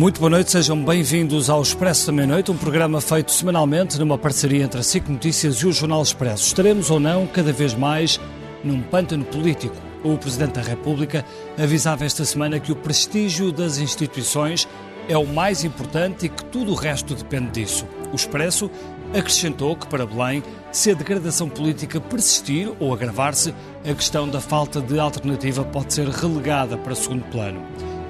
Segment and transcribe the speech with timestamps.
[0.00, 4.64] Muito boa noite, sejam bem-vindos ao Expresso da Meia-Noite, um programa feito semanalmente numa parceria
[4.64, 6.46] entre a SIC Notícias e o Jornal Expresso.
[6.46, 8.18] Estaremos ou não, cada vez mais,
[8.64, 9.76] num pântano político.
[10.02, 11.22] O Presidente da República
[11.58, 14.66] avisava esta semana que o prestígio das instituições
[15.06, 17.86] é o mais importante e que tudo o resto depende disso.
[18.10, 18.70] O Expresso
[19.12, 23.54] acrescentou que, para Belém, se a degradação política persistir ou agravar-se,
[23.86, 27.62] a questão da falta de alternativa pode ser relegada para segundo plano.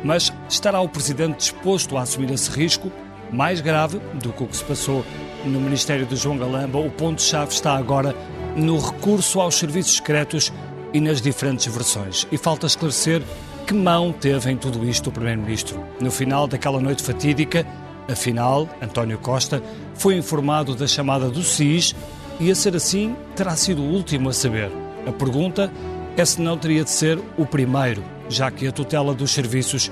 [0.02, 2.90] Mas estará o Presidente disposto a assumir esse risco?
[3.30, 5.04] Mais grave do que o que se passou
[5.44, 8.14] no Ministério de João Galamba, o ponto-chave está agora
[8.56, 10.52] no recurso aos serviços secretos
[10.92, 12.26] e nas diferentes versões.
[12.32, 13.22] E falta esclarecer
[13.66, 15.84] que mão teve em tudo isto o Primeiro-Ministro.
[16.00, 17.64] No final daquela noite fatídica,
[18.10, 19.62] afinal, António Costa
[19.94, 21.94] foi informado da chamada do SIS
[22.40, 24.70] e, a ser assim, terá sido o último a saber.
[25.06, 25.72] A pergunta
[26.16, 29.90] é se não teria de ser o primeiro já que a tutela dos serviços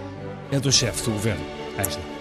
[0.51, 1.45] é do chefe do governo.
[1.79, 2.19] Ângela.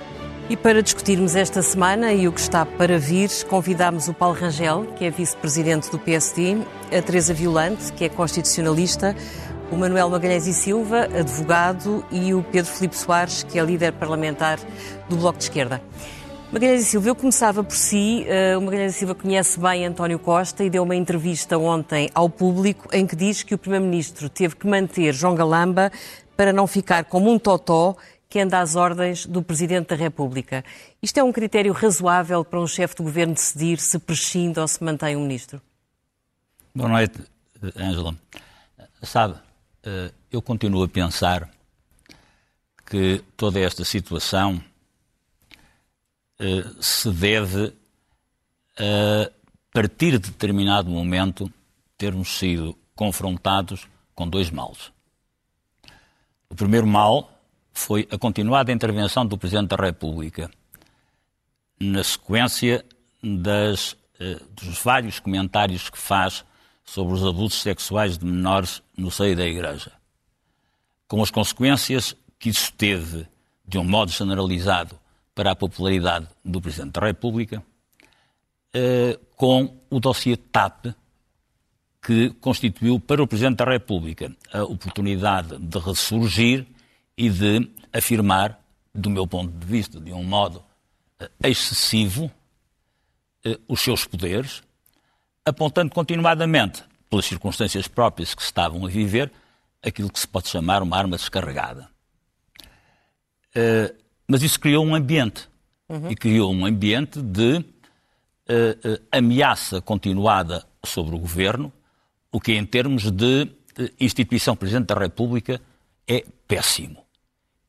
[0.50, 4.86] E para discutirmos esta semana e o que está para vir, convidámos o Paulo Rangel,
[4.98, 6.58] que é vice-presidente do PSD,
[6.98, 9.14] a Teresa Violante, que é constitucionalista,
[9.70, 14.58] o Manuel Magalhães e Silva, advogado, e o Pedro Filipe Soares, que é líder parlamentar
[15.10, 15.82] do Bloco de Esquerda.
[16.50, 18.26] Magalhães Silva, eu começava por si.
[18.26, 22.88] Uh, o Magalhães Silva conhece bem António Costa e deu uma entrevista ontem ao público
[22.96, 25.92] em que diz que o Primeiro-Ministro teve que manter João Galamba
[26.38, 27.98] para não ficar como um totó
[28.30, 30.64] que anda às ordens do Presidente da República.
[31.02, 34.82] Isto é um critério razoável para um chefe de governo decidir se prescinde ou se
[34.82, 35.62] mantém um ministro?
[36.74, 37.20] Boa noite,
[37.78, 38.16] Ângela.
[39.04, 39.36] Sabe,
[39.84, 41.50] eh, eu continuo a pensar
[42.86, 44.62] que toda esta situação
[46.40, 47.74] eh, se deve
[48.80, 49.32] a
[49.74, 51.52] partir de determinado momento
[51.98, 54.92] termos sido confrontados com dois males.
[56.50, 57.32] O primeiro mal
[57.74, 60.50] foi a continuada intervenção do Presidente da República
[61.80, 62.84] na sequência
[63.22, 66.44] das, eh, dos vários comentários que faz
[66.84, 69.92] sobre os abusos sexuais de menores no seio da Igreja,
[71.08, 73.28] com as consequências que isso teve,
[73.68, 74.98] de um modo generalizado,
[75.38, 77.64] para a popularidade do Presidente da República,
[78.74, 80.88] eh, com o dossiê TAP,
[82.02, 86.66] que constituiu para o Presidente da República a oportunidade de ressurgir
[87.16, 88.60] e de afirmar,
[88.92, 90.64] do meu ponto de vista, de um modo
[91.20, 92.32] eh, excessivo,
[93.46, 94.64] eh, os seus poderes,
[95.46, 99.32] apontando continuadamente, pelas circunstâncias próprias que se estavam a viver,
[99.84, 101.88] aquilo que se pode chamar uma arma descarregada.
[104.28, 105.48] Mas isso criou um ambiente.
[105.88, 106.12] Uhum.
[106.12, 111.72] E criou um ambiente de uh, uh, ameaça continuada sobre o governo,
[112.32, 115.62] o que, em termos de uh, instituição Presidente da República,
[116.06, 117.06] é péssimo.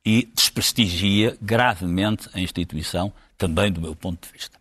[0.05, 4.58] E desprestigia gravemente a instituição, também do meu ponto de vista.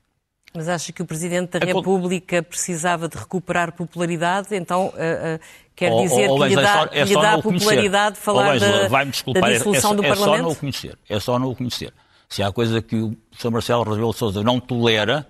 [0.58, 4.56] Mas acha que o Presidente da República precisava de recuperar popularidade?
[4.56, 5.40] Então, uh, uh,
[5.76, 8.90] quer dizer ou, ou, que lhe dá, é só, é lhe dá popularidade falar Angela,
[8.90, 10.34] da, da dissolução é, do é Parlamento?
[10.34, 10.98] É só não o conhecer.
[11.08, 11.94] É só não o conhecer.
[12.28, 13.52] Se há coisa que o Sr.
[13.52, 15.28] Marcelo Rebelo Sousa não tolera,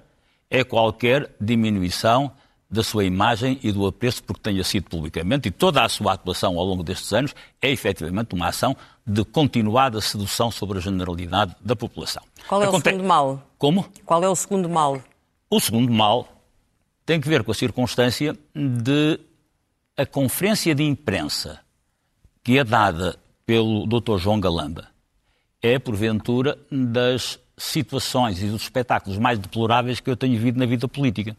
[0.49, 2.31] é qualquer diminuição
[2.71, 6.57] da sua imagem e do apreço porque tenha sido publicamente, e toda a sua atuação
[6.57, 11.75] ao longo destes anos é efetivamente uma ação de continuada sedução sobre a generalidade da
[11.75, 12.23] população.
[12.47, 12.87] Qual é Aconte...
[12.87, 13.41] o segundo mal?
[13.57, 13.85] Como?
[14.05, 15.01] Qual é o segundo mal?
[15.49, 16.27] O segundo mal
[17.05, 19.19] tem que ver com a circunstância de
[19.95, 21.59] a conferência de imprensa
[22.43, 24.17] que é dada pelo Dr.
[24.17, 24.97] João Galamba
[25.61, 30.87] é, porventura, das situações e dos espetáculos mais deploráveis que eu tenho visto na vida
[30.87, 31.35] política.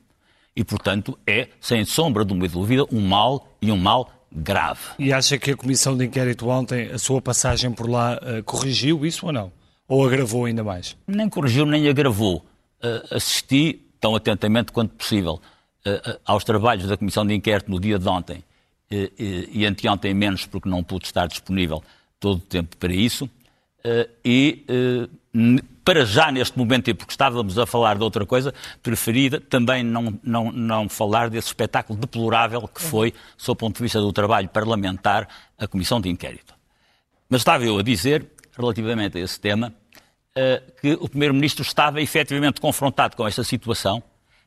[0.54, 4.80] E, portanto, é, sem sombra de uma dúvida, um mal e um mal grave.
[4.98, 9.06] E acha que a Comissão de Inquérito ontem, a sua passagem por lá, uh, corrigiu
[9.06, 9.52] isso ou não?
[9.86, 10.96] Ou agravou ainda mais?
[11.06, 12.44] Nem corrigiu, nem agravou.
[12.82, 15.40] Uh, assisti tão atentamente quanto possível
[15.86, 18.44] uh, aos trabalhos da Comissão de Inquérito no dia de ontem
[19.50, 21.84] e anteontem menos, porque não pude estar disponível
[22.18, 23.28] todo o tempo para isso.
[24.24, 24.64] E
[25.84, 28.52] para já neste momento, e porque estávamos a falar de outra coisa,
[28.82, 33.82] preferida também não, não, não falar desse espetáculo deplorável que foi, sob o ponto de
[33.82, 35.28] vista do trabalho parlamentar,
[35.58, 36.54] a Comissão de Inquérito.
[37.28, 39.72] Mas estava eu a dizer, relativamente a esse tema,
[40.80, 44.02] que o Primeiro-Ministro estava efetivamente confrontado com esta situação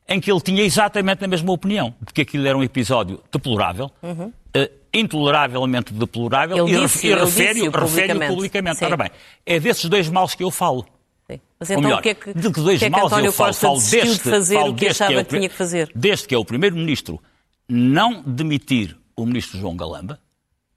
[0.08, 3.90] em que ele tinha exatamente a mesma opinião, de que aquilo era um episódio deplorável,
[4.02, 4.26] uhum.
[4.26, 8.34] uh, intoleravelmente deplorável, ele e, disse, e refere-o publicamente.
[8.34, 8.84] publicamente.
[8.84, 9.10] Ora bem,
[9.46, 10.84] é desses dois males que eu falo.
[11.30, 11.40] Sim.
[11.58, 13.54] Mas então melhor, o que é que, de que dois que, é que eu falo,
[13.54, 15.90] falo deste, de fazer o que achava que, é o, que tinha que fazer?
[15.94, 17.20] Desde que é o Primeiro-Ministro
[17.68, 20.18] não demitir o Ministro João Galamba,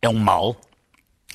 [0.02, 0.56] é um mal,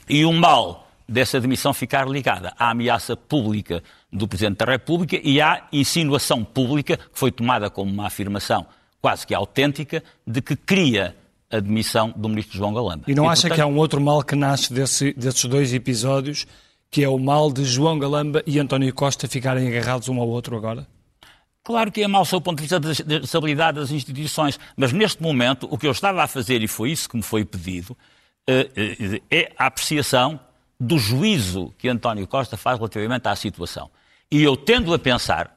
[0.09, 5.41] e o mal dessa demissão ficar ligada à ameaça pública do Presidente da República e
[5.41, 8.65] à insinuação pública, que foi tomada como uma afirmação
[9.03, 11.17] quase que autêntica, de que cria
[11.51, 13.05] a demissão do Ministro João Galamba.
[13.09, 13.57] E não e, acha portanto...
[13.57, 16.47] que há um outro mal que nasce desse, desses dois episódios,
[16.89, 20.57] que é o mal de João Galamba e António Costa ficarem agarrados um ao outro
[20.57, 20.87] agora?
[21.65, 25.67] Claro que é mau do ponto de vista da estabilidade das instituições, mas neste momento
[25.71, 27.97] o que eu estava a fazer, e foi isso que me foi pedido,
[28.47, 30.39] eh, eh, é a apreciação
[30.81, 33.91] do juízo que António Costa faz relativamente à situação.
[34.33, 35.55] E eu tendo a pensar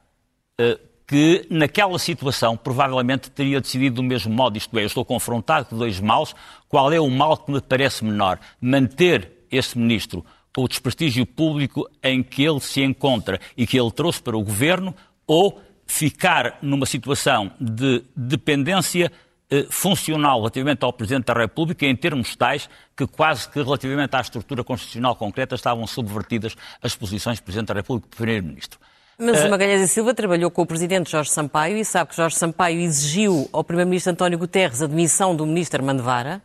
[0.60, 5.68] uh, que naquela situação provavelmente teria decidido do mesmo modo, isto é, eu estou confrontado
[5.68, 6.36] com dois maus,
[6.68, 8.40] qual é o mal que me parece menor?
[8.60, 13.92] Manter este ministro com o desprestígio público em que ele se encontra e que ele
[13.92, 14.94] trouxe para o governo,
[15.26, 19.12] ou ficar numa situação de dependência
[19.70, 24.64] funcional relativamente ao Presidente da República em termos tais que quase que relativamente à estrutura
[24.64, 28.80] constitucional concreta estavam subvertidas as posições do Presidente da República e do Primeiro-Ministro.
[29.18, 32.16] Mas o eh, Magalhães e Silva trabalhou com o Presidente Jorge Sampaio e sabe que
[32.16, 36.42] Jorge Sampaio exigiu ao Primeiro-Ministro António Guterres a demissão do Ministro Armando Vara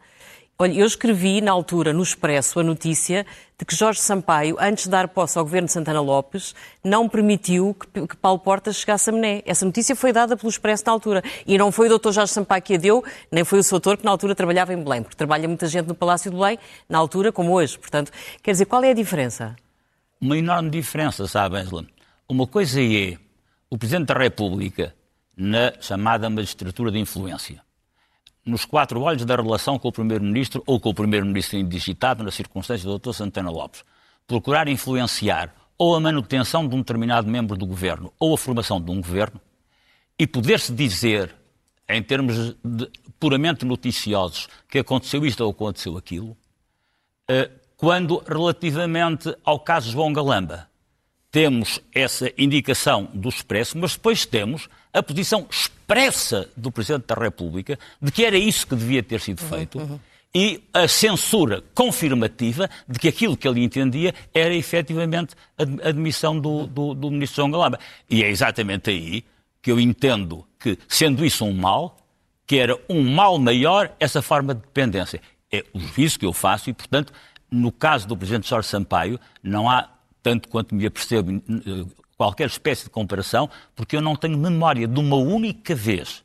[0.60, 3.24] Olha, eu escrevi na altura no Expresso a notícia
[3.56, 6.52] de que Jorge Sampaio, antes de dar posse ao governo de Santana Lopes,
[6.82, 9.40] não permitiu que, que Paulo Portas chegasse a Mené.
[9.46, 11.22] Essa notícia foi dada pelo Expresso na altura.
[11.46, 12.10] E não foi o Dr.
[12.10, 14.82] Jorge Sampaio que a deu, nem foi o seu autor que na altura trabalhava em
[14.82, 16.58] Belém, porque trabalha muita gente no Palácio de Belém,
[16.88, 17.78] na altura como hoje.
[17.78, 18.10] Portanto,
[18.42, 19.54] quer dizer, qual é a diferença?
[20.20, 21.86] Uma enorme diferença, sabe, Angela?
[22.28, 23.16] Uma coisa é
[23.70, 24.92] o Presidente da República
[25.36, 27.62] na chamada magistratura de influência
[28.48, 32.84] nos quatro olhos da relação com o Primeiro-Ministro ou com o Primeiro-Ministro indigitado, nas circunstâncias
[32.84, 33.12] do Dr.
[33.12, 33.84] Santana Lopes.
[34.26, 38.90] Procurar influenciar ou a manutenção de um determinado membro do governo ou a formação de
[38.90, 39.40] um governo
[40.18, 41.34] e poder-se dizer,
[41.88, 42.90] em termos de,
[43.20, 46.36] puramente noticiosos, que aconteceu isto ou aconteceu aquilo,
[47.28, 50.67] eh, quando relativamente ao caso João Galamba
[51.30, 57.78] temos essa indicação do Expresso, mas depois temos a posição expressa do Presidente da República
[58.00, 59.78] de que era isso que devia ter sido uhum, feito.
[59.78, 60.00] Uhum, uhum.
[60.34, 66.66] E a censura confirmativa de que aquilo que ele entendia era efetivamente a admissão do,
[66.66, 67.78] do, do Ministro João Galamba.
[68.08, 69.24] E é exatamente aí
[69.62, 71.96] que eu entendo que, sendo isso um mal,
[72.46, 75.20] que era um mal maior essa forma de dependência.
[75.50, 77.12] É o juízo que eu faço e, portanto,
[77.50, 79.88] no caso do Presidente Jorge Sampaio, não há
[80.22, 81.42] tanto quanto me apercebo,
[82.16, 86.24] qualquer espécie de comparação, porque eu não tenho memória de uma única vez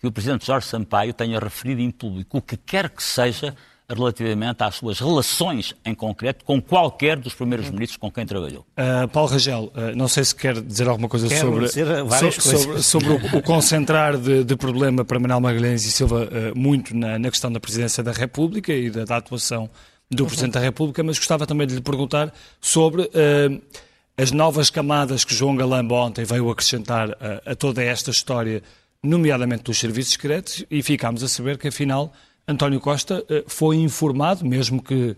[0.00, 3.54] que o Presidente Jorge Sampaio tenha referido em público o que quer que seja
[3.88, 8.66] relativamente às suas relações em concreto com qualquer dos primeiros ministros com quem trabalhou.
[8.76, 12.82] Uh, Paulo Rangel, uh, não sei se quer dizer alguma coisa Quero sobre, so, sobre,
[12.82, 17.18] sobre, o, o, concentrar de, de, problema para Manuel Magalhães e Silva uh, muito na,
[17.18, 19.70] na, questão da presidência da República e da, da atuação
[20.10, 20.28] do uhum.
[20.28, 23.62] Presidente da República, mas gostava também de lhe perguntar sobre uh,
[24.16, 27.14] as novas camadas que João Galamba ontem veio acrescentar uh,
[27.44, 28.62] a toda esta história,
[29.02, 32.12] nomeadamente dos serviços secretos, e ficámos a saber que, afinal,
[32.46, 35.16] António Costa uh, foi informado, mesmo que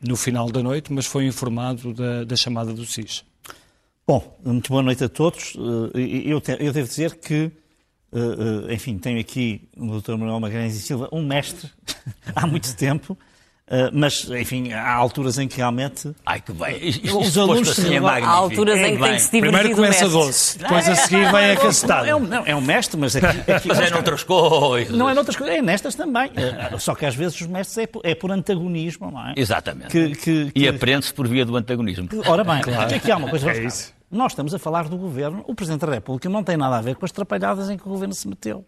[0.00, 3.24] no final da noite, mas foi informado da, da chamada do SIS.
[4.06, 5.56] Bom, muito boa noite a todos.
[5.96, 7.50] Eu, eu devo dizer que
[8.70, 10.12] enfim, tenho aqui o Dr.
[10.12, 11.68] Manuel Magalhães e Silva, um mestre
[12.36, 13.18] há muito tempo,
[13.68, 16.10] Uh, mas, enfim, há alturas em que realmente.
[16.24, 16.88] Ai, que bem!
[17.14, 19.40] Os alunos assim é Há alturas em que tem que se divertir.
[19.40, 22.06] Primeiro começa doce, depois a seguir vem acacetado.
[22.06, 23.52] É, um, é um mestre, mas aqui.
[23.52, 24.96] aqui mas é noutras coisas.
[24.96, 26.30] Não é noutras coisas, é nestas também.
[26.30, 29.34] Uh, só que às vezes os mestres é por, é por antagonismo, não é?
[29.36, 29.90] Exatamente.
[29.90, 30.58] Que, que, que...
[30.58, 32.08] E aprende-se por via do antagonismo.
[32.26, 32.94] Ora bem, claro.
[32.94, 33.50] aqui há uma coisa.
[33.50, 33.92] É isso.
[34.10, 36.96] Nós estamos a falar do governo, o Presidente da República não tem nada a ver
[36.96, 38.64] com as trapalhadas em que o governo se meteu.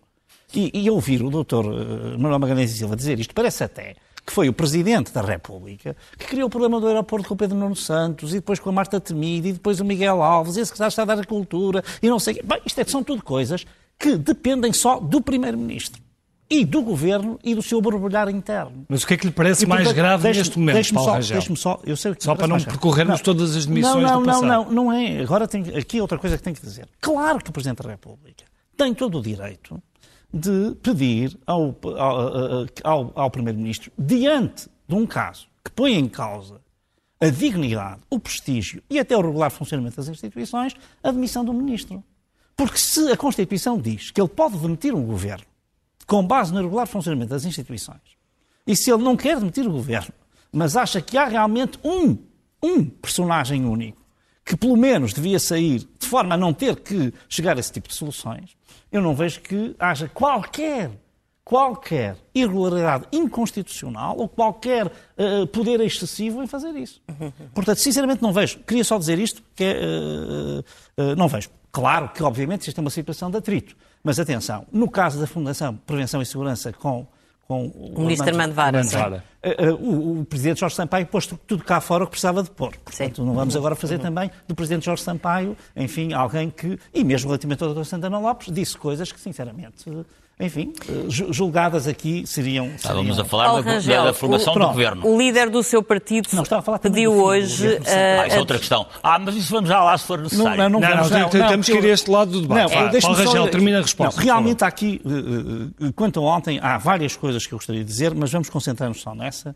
[0.55, 3.95] E, e ouvir o doutor uh, Manuel Magalhães e Silva dizer isto parece até
[4.27, 7.57] que foi o Presidente da República, que criou o problema do aeroporto com o Pedro
[7.57, 10.73] Nuno Santos, e depois com a Marta Temida, e depois o Miguel Alves, e esse
[10.73, 12.43] que está a dar a cultura, e não sei o quê.
[12.45, 13.65] Bem, isto é, são tudo coisas
[13.99, 16.01] que dependem só do Primeiro-Ministro
[16.51, 18.85] e do Governo e do seu borbulhar interno.
[18.89, 21.15] Mas o que é que lhe parece e, portanto, mais grave neste momento, Paulo só,
[21.15, 21.37] Rangel?
[21.37, 24.21] Deixe-me só, eu sei o que Só para não percorrermos todas as demissões não, não,
[24.21, 24.47] do passado.
[24.47, 25.21] Não, não, não é.
[25.21, 26.89] Agora tem, aqui é outra coisa que tenho que dizer.
[27.01, 28.45] Claro que o Presidente da República
[28.77, 29.81] tem todo o direito
[30.33, 36.61] de pedir ao, ao, ao, ao Primeiro-Ministro, diante de um caso que põe em causa
[37.21, 42.03] a dignidade, o prestígio e até o regular funcionamento das instituições, a demissão do Ministro.
[42.57, 45.45] Porque se a Constituição diz que ele pode demitir um governo
[46.07, 48.01] com base no regular funcionamento das instituições,
[48.67, 50.13] e se ele não quer demitir o governo,
[50.53, 52.17] mas acha que há realmente um,
[52.63, 54.01] um personagem único
[54.45, 57.95] que pelo menos devia sair forma a não ter que chegar a esse tipo de
[57.95, 58.57] soluções,
[58.91, 60.91] eu não vejo que haja qualquer
[61.45, 67.03] qualquer irregularidade inconstitucional ou qualquer uh, poder excessivo em fazer isso.
[67.53, 68.61] Portanto, sinceramente não vejo.
[68.61, 70.61] Queria só dizer isto, que é, uh,
[71.03, 71.51] uh, não vejo.
[71.73, 73.77] Claro que, obviamente, isto é uma situação de atrito.
[74.03, 77.05] Mas atenção, no caso da Fundação Prevenção e Segurança com
[77.51, 78.81] com o, ministro Armando Vara.
[79.81, 82.77] O, o, presidente Jorge Sampaio pôs tudo cá fora o que precisava de pôr.
[82.77, 87.27] Portanto, não vamos agora fazer também do presidente Jorge Sampaio, enfim, alguém que, e mesmo
[87.27, 87.83] relativamente ao Dr.
[87.83, 89.85] Santana Lopes, disse coisas que, sinceramente,
[90.41, 92.69] enfim, eh, julgadas aqui seriam.
[92.69, 95.07] Estávamos a falar da, Rangel, da, formação o, do governo.
[95.07, 97.69] O líder do seu partido não, a falar pediu hoje.
[97.69, 98.87] Uh, ah, isso é outra questão.
[99.03, 100.57] Ah, mas isso vamos já lá se for necessário.
[100.57, 102.75] Não, não, não, não, não, não temos que ir a este lado do debate.
[102.75, 104.17] Não, ah, Paulo Rangel, termina a resposta.
[104.17, 107.87] Não, realmente há aqui, uh, quanto a ontem, há várias coisas que eu gostaria de
[107.87, 109.55] dizer, mas vamos concentrar-nos só nessa.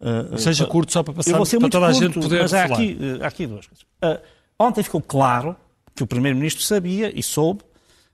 [0.00, 2.74] Uh, Seja curto só para passar para toda curto, a gente poder mas há falar.
[2.74, 4.20] Aqui, há aqui duas coisas.
[4.58, 5.56] ontem ficou claro
[5.94, 7.62] que o Primeiro-Ministro sabia e soube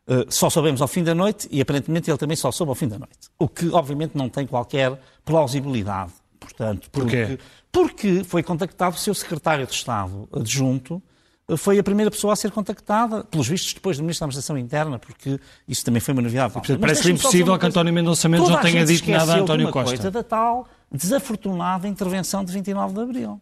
[0.08, 2.86] Uh, só sabemos ao fim da noite e aparentemente ele também só soube ao fim
[2.86, 3.28] da noite.
[3.38, 6.12] O que obviamente não tem qualquer plausibilidade.
[6.38, 7.38] Portanto, porque,
[7.72, 11.02] porque foi contactado o seu secretário de Estado adjunto,
[11.48, 14.58] eh, foi a primeira pessoa a ser contactada, pelos vistos, depois do Ministro da Administração
[14.58, 16.54] Interna, porque isso também foi uma novidade.
[16.80, 19.96] Parece impossível que António Mendonça Mendes não tenha dito nada a António Costa.
[19.96, 23.40] coisa da tal desafortunada intervenção de 29 de Abril.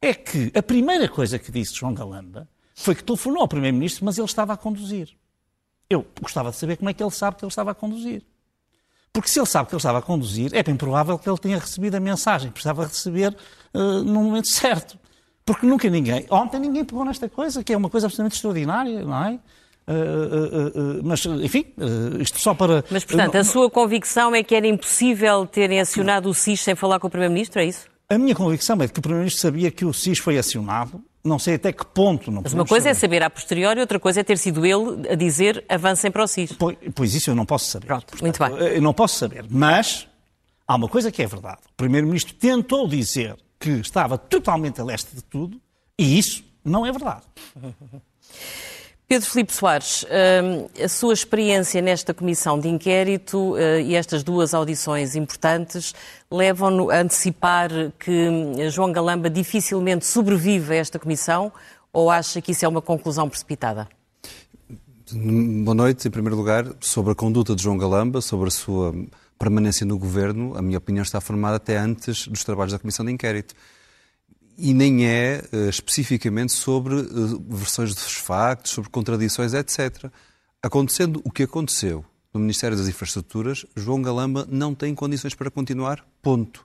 [0.00, 4.16] É que a primeira coisa que disse João Galamba foi que telefonou ao Primeiro-Ministro, mas
[4.18, 5.10] ele estava a conduzir.
[5.92, 8.22] Eu gostava de saber como é que ele sabe que ele estava a conduzir.
[9.12, 11.58] Porque se ele sabe que ele estava a conduzir, é bem provável que ele tenha
[11.58, 13.36] recebido a mensagem que precisava receber
[13.74, 14.98] uh, no momento certo.
[15.44, 19.24] Porque nunca ninguém, ontem ninguém pegou nesta coisa, que é uma coisa absolutamente extraordinária, não
[19.24, 19.38] é?
[19.86, 21.66] Uh, uh, mas, enfim,
[22.20, 22.84] isto só para.
[22.88, 27.00] Mas, portanto, a sua convicção é que era impossível terem acionado o SIS sem falar
[27.00, 27.86] com o Primeiro-Ministro, é isso?
[28.08, 31.54] A minha convicção é que o Primeiro-Ministro sabia que o SIS foi acionado não sei
[31.54, 32.30] até que ponto.
[32.30, 33.16] Não Mas uma coisa é saber.
[33.16, 36.26] é saber a posteriori, outra coisa é ter sido ele a dizer avancem para o
[36.26, 36.52] CIS.
[36.52, 37.86] Pois, pois isso eu não posso saber.
[37.86, 38.74] Pronto, Portanto, muito bem.
[38.74, 40.08] Eu não posso saber, mas
[40.66, 41.58] há uma coisa que é verdade.
[41.70, 45.60] O Primeiro-Ministro tentou dizer que estava totalmente a leste de tudo
[45.98, 47.22] e isso não é verdade.
[49.08, 54.54] Pedro Filipe Soares, hum, a sua experiência nesta comissão de inquérito eh, e estas duas
[54.54, 55.94] audições importantes
[56.30, 61.52] levam-no a antecipar que hum, João Galamba dificilmente sobrevive a esta comissão
[61.92, 63.86] ou acha que isso é uma conclusão precipitada?
[65.12, 66.08] Boa noite.
[66.08, 68.94] Em primeiro lugar, sobre a conduta de João Galamba, sobre a sua
[69.38, 73.12] permanência no governo, a minha opinião está formada até antes dos trabalhos da comissão de
[73.12, 73.54] inquérito
[74.64, 80.04] e nem é uh, especificamente sobre uh, versões dos factos, sobre contradições, etc.
[80.62, 86.06] Acontecendo o que aconteceu no Ministério das Infraestruturas, João Galamba não tem condições para continuar,
[86.22, 86.64] ponto.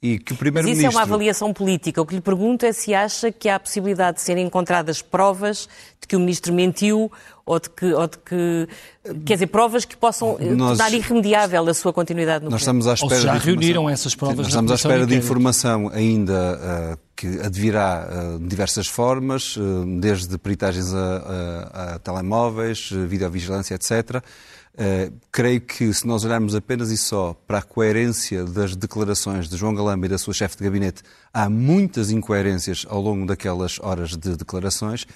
[0.00, 1.00] E que o primeiro Mas isso ministro...
[1.00, 2.00] é uma avaliação política.
[2.00, 5.68] O que lhe pergunto é se acha que há a possibilidade de serem encontradas provas
[6.00, 7.10] de que o ministro mentiu
[7.46, 8.68] ou de que, ou de que
[9.24, 12.88] quer dizer, provas que possam eh, nós, tornar irremediável a sua continuidade no Nós estamos
[12.88, 14.38] à espera ou já de reuniram essas provas.
[14.38, 19.60] Nós estamos à espera de informação ainda uh, que advirá uh, de diversas formas, uh,
[20.00, 20.98] desde peritagens a,
[21.72, 24.22] a, a telemóveis, videovigilância, etc.,
[24.76, 29.56] Uh, creio que se nós olharmos apenas e só para a coerência das declarações de
[29.56, 34.10] João Galamba e da sua chefe de gabinete, há muitas incoerências ao longo daquelas horas
[34.10, 35.06] de declarações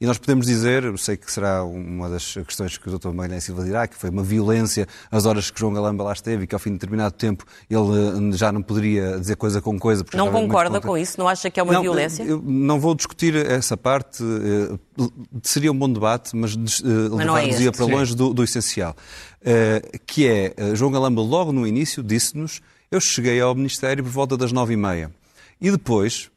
[0.00, 3.10] e nós podemos dizer, eu sei que será uma das questões que o Dr.
[3.10, 6.46] Magalhães Silva dirá, que foi uma violência as horas que João Galamba lá esteve e
[6.46, 10.04] que ao fim de determinado tempo ele eh, já não poderia dizer coisa com coisa.
[10.14, 11.18] Não concorda com isso?
[11.18, 12.22] Não acha que é uma não, violência?
[12.22, 14.22] Eu não vou discutir essa parte.
[14.22, 15.04] Eh,
[15.42, 18.94] seria um bom debate, mas, eh, levar-nos é para longe do, do essencial.
[20.06, 24.50] Que é, João Galamba logo no início disse-nos eu cheguei ao Ministério por volta das
[24.50, 25.10] nove e meia.
[25.60, 26.30] E depois,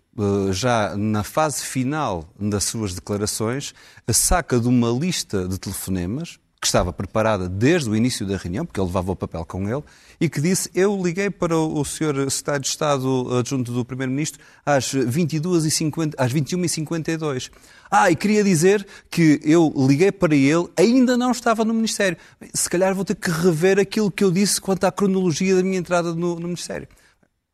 [0.52, 3.74] já na fase final das suas declarações,
[4.12, 8.80] saca de uma lista de telefonemas que estava preparada desde o início da reunião, porque
[8.80, 9.84] ele levava o papel com ele,
[10.20, 12.30] e que disse: Eu liguei para o Sr.
[12.30, 17.50] Secretário de Estado adjunto do Primeiro-Ministro às, 22h50, às 21h52.
[17.90, 22.16] Ah, e queria dizer que eu liguei para ele, ainda não estava no Ministério.
[22.54, 25.80] Se calhar vou ter que rever aquilo que eu disse quanto à cronologia da minha
[25.80, 26.88] entrada no, no Ministério.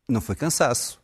[0.06, 0.97] Não foi cansaço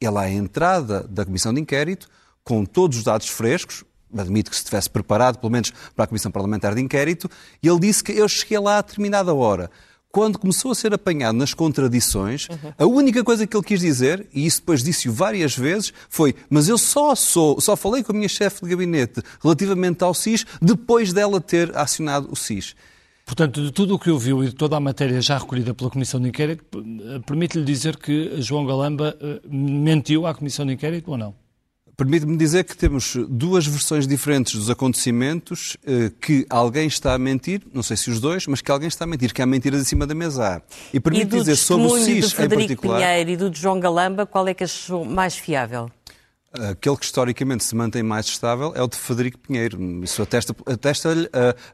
[0.00, 2.08] ele à entrada da Comissão de Inquérito,
[2.44, 3.84] com todos os dados frescos,
[4.16, 7.30] admito que se tivesse preparado, pelo menos para a Comissão Parlamentar de Inquérito,
[7.62, 9.70] e ele disse que eu cheguei lá a determinada hora.
[10.12, 12.72] quando começou a ser apanhado nas contradições, uhum.
[12.78, 16.68] a única coisa que ele quis dizer, e isso depois disse-o várias vezes, foi: Mas
[16.68, 21.12] eu só sou, só falei com a minha chefe de gabinete relativamente ao SIS depois
[21.12, 22.74] dela ter acionado o SIS.
[23.26, 26.20] Portanto, de tudo o que ouviu e de toda a matéria já recolhida pela Comissão
[26.20, 31.18] de Inquérito, eh, permite-lhe dizer que João Galamba eh, mentiu à Comissão de Inquérito ou
[31.18, 31.34] não?
[31.96, 37.62] Permite-me dizer que temos duas versões diferentes dos acontecimentos, eh, que alguém está a mentir,
[37.74, 39.84] não sei se os dois, mas que alguém está a mentir, que há mentiras em
[39.84, 40.62] cima da mesa.
[40.94, 43.00] E permite e dizer sobre o SIS do Frederico em particular...
[43.00, 45.90] Pinheiro e do de João Galamba, qual é que achou mais fiável?
[46.70, 49.78] Aquele que historicamente se mantém mais estável é o de Frederico Pinheiro.
[50.02, 51.10] Isso atesta-lhe atesta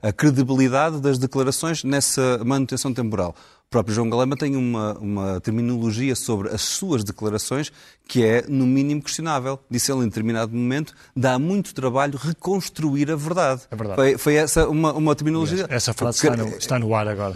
[0.02, 3.34] a, a credibilidade das declarações nessa manutenção temporal
[3.72, 7.72] próprio João Galamba tem uma, uma terminologia sobre as suas declarações
[8.06, 9.58] que é, no mínimo, questionável.
[9.70, 13.62] Disse ele em determinado momento, dá muito trabalho reconstruir a verdade.
[13.70, 13.96] É verdade.
[13.96, 15.66] Foi, foi essa uma, uma terminologia...
[15.70, 17.34] Essa frase está, no, está no ar agora.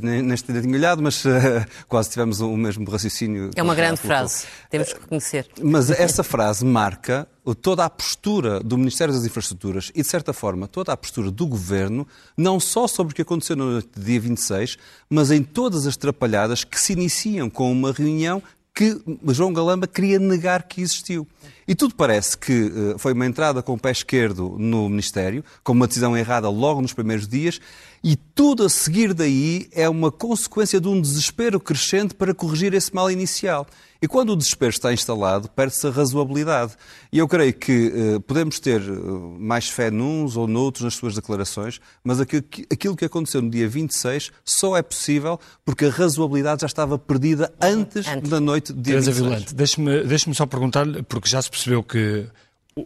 [0.00, 1.30] Neste dia tinha olhado, mas uh,
[1.88, 3.50] quase tivemos o mesmo raciocínio.
[3.56, 5.48] É uma grande frase, temos que reconhecer.
[5.60, 10.68] Mas essa frase marca toda a postura do Ministério das Infraestruturas e, de certa forma,
[10.68, 14.78] toda a postura do Governo, não só sobre o que aconteceu no dia 26,
[15.10, 18.40] mas em todas as trapalhadas que se iniciam com uma reunião
[18.74, 21.26] que João Galamba queria negar que existiu.
[21.66, 25.72] E tudo parece que uh, foi uma entrada com o pé esquerdo no Ministério, com
[25.72, 27.60] uma decisão errada logo nos primeiros dias,
[28.04, 32.94] e tudo a seguir daí é uma consequência de um desespero crescente para corrigir esse
[32.94, 33.66] mal inicial.
[34.02, 36.74] E quando o desespero está instalado, perde-se a razoabilidade.
[37.10, 41.14] E eu creio que uh, podemos ter uh, mais fé nuns ou noutros nas suas
[41.14, 45.90] declarações, mas aquilo que, aquilo que aconteceu no dia 26 só é possível porque a
[45.90, 48.28] razoabilidade já estava perdida antes, antes.
[48.28, 49.16] da noite de dia Teresa 26.
[49.16, 52.26] Vilante, deixe-me deixe só perguntar-lhe, porque já se percebeu que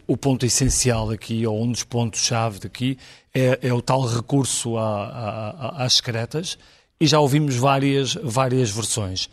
[0.07, 2.97] o ponto essencial aqui, ou um dos pontos-chave daqui,
[3.33, 6.57] é, é, o tal recurso a, a, às secretas,
[6.99, 9.29] e já ouvimos várias, várias versões.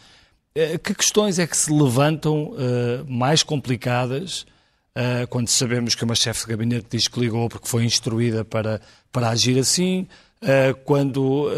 [0.57, 2.57] Eh, que questões é que se levantam uh,
[3.07, 4.47] mais complicadas
[4.97, 8.81] uh, quando sabemos que uma chefe de gabinete diz que ligou porque foi instruída para,
[9.13, 10.07] para agir assim?
[10.43, 11.49] Uh, quando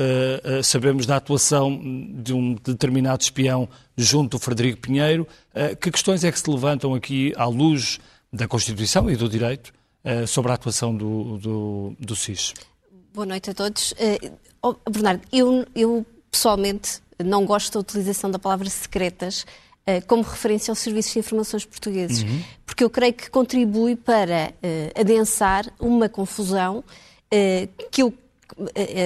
[0.64, 1.80] sabemos da atuação
[2.22, 5.26] de um determinado espião junto do Frederico Pinheiro,
[5.80, 7.98] que questões é que se levantam aqui à luz
[8.32, 9.72] da Constituição e do direito
[10.26, 12.54] sobre a atuação do, do, do SIS?
[13.12, 13.94] Boa noite a todos.
[14.62, 20.70] Oh, Bernardo, eu, eu pessoalmente não gosto da utilização da palavra secretas uh, como referência
[20.70, 22.42] aos serviços de informações portugueses, uhum.
[22.64, 28.12] porque eu creio que contribui para uh, adensar uma confusão uh, que eu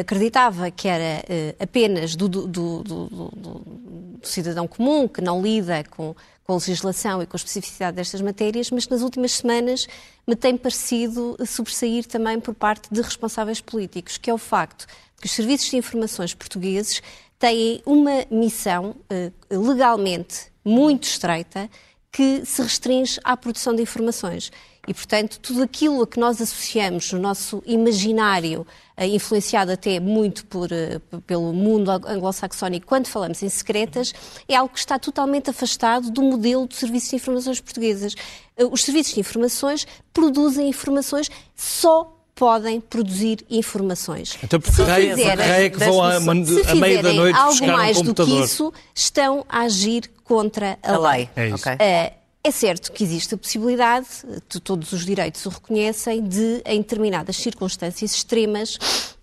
[0.01, 1.25] acreditava que era
[1.59, 7.27] apenas do, do, do, do, cidadão comum, que não lida com, com a legislação e
[7.27, 9.87] com a especificidade destas matérias, mas nas últimas semanas
[10.27, 15.23] me tem parecido sobressair também por parte de responsáveis políticos, que é o facto de
[15.23, 17.01] que os serviços de informações portugueses
[17.39, 19.33] têm uma missão uh,
[19.69, 21.69] legalmente muito estreita
[22.11, 24.53] que se restringe à produção de informações.
[24.87, 28.67] E, portanto, tudo aquilo a que nós associamos no nosso imaginário,
[28.99, 34.13] uh, influenciado até muito por, uh, pelo mundo anglo-saxónico, quando falamos em secretas,
[34.49, 38.15] é algo que está totalmente afastado do modelo de serviços de informações portuguesas.
[38.59, 44.37] Uh, os serviços de informações produzem informações só podem produzir informações.
[44.43, 48.03] Então, porque se raio, é que vão a, a meio da noite algo mais um
[48.03, 51.31] do que isso, estão a agir contra a, a lei.
[51.37, 51.57] É, isso.
[51.57, 51.75] Okay.
[51.75, 54.07] Uh, é certo que existe a possibilidade,
[54.65, 58.79] todos os direitos o reconhecem, de, em determinadas circunstâncias extremas,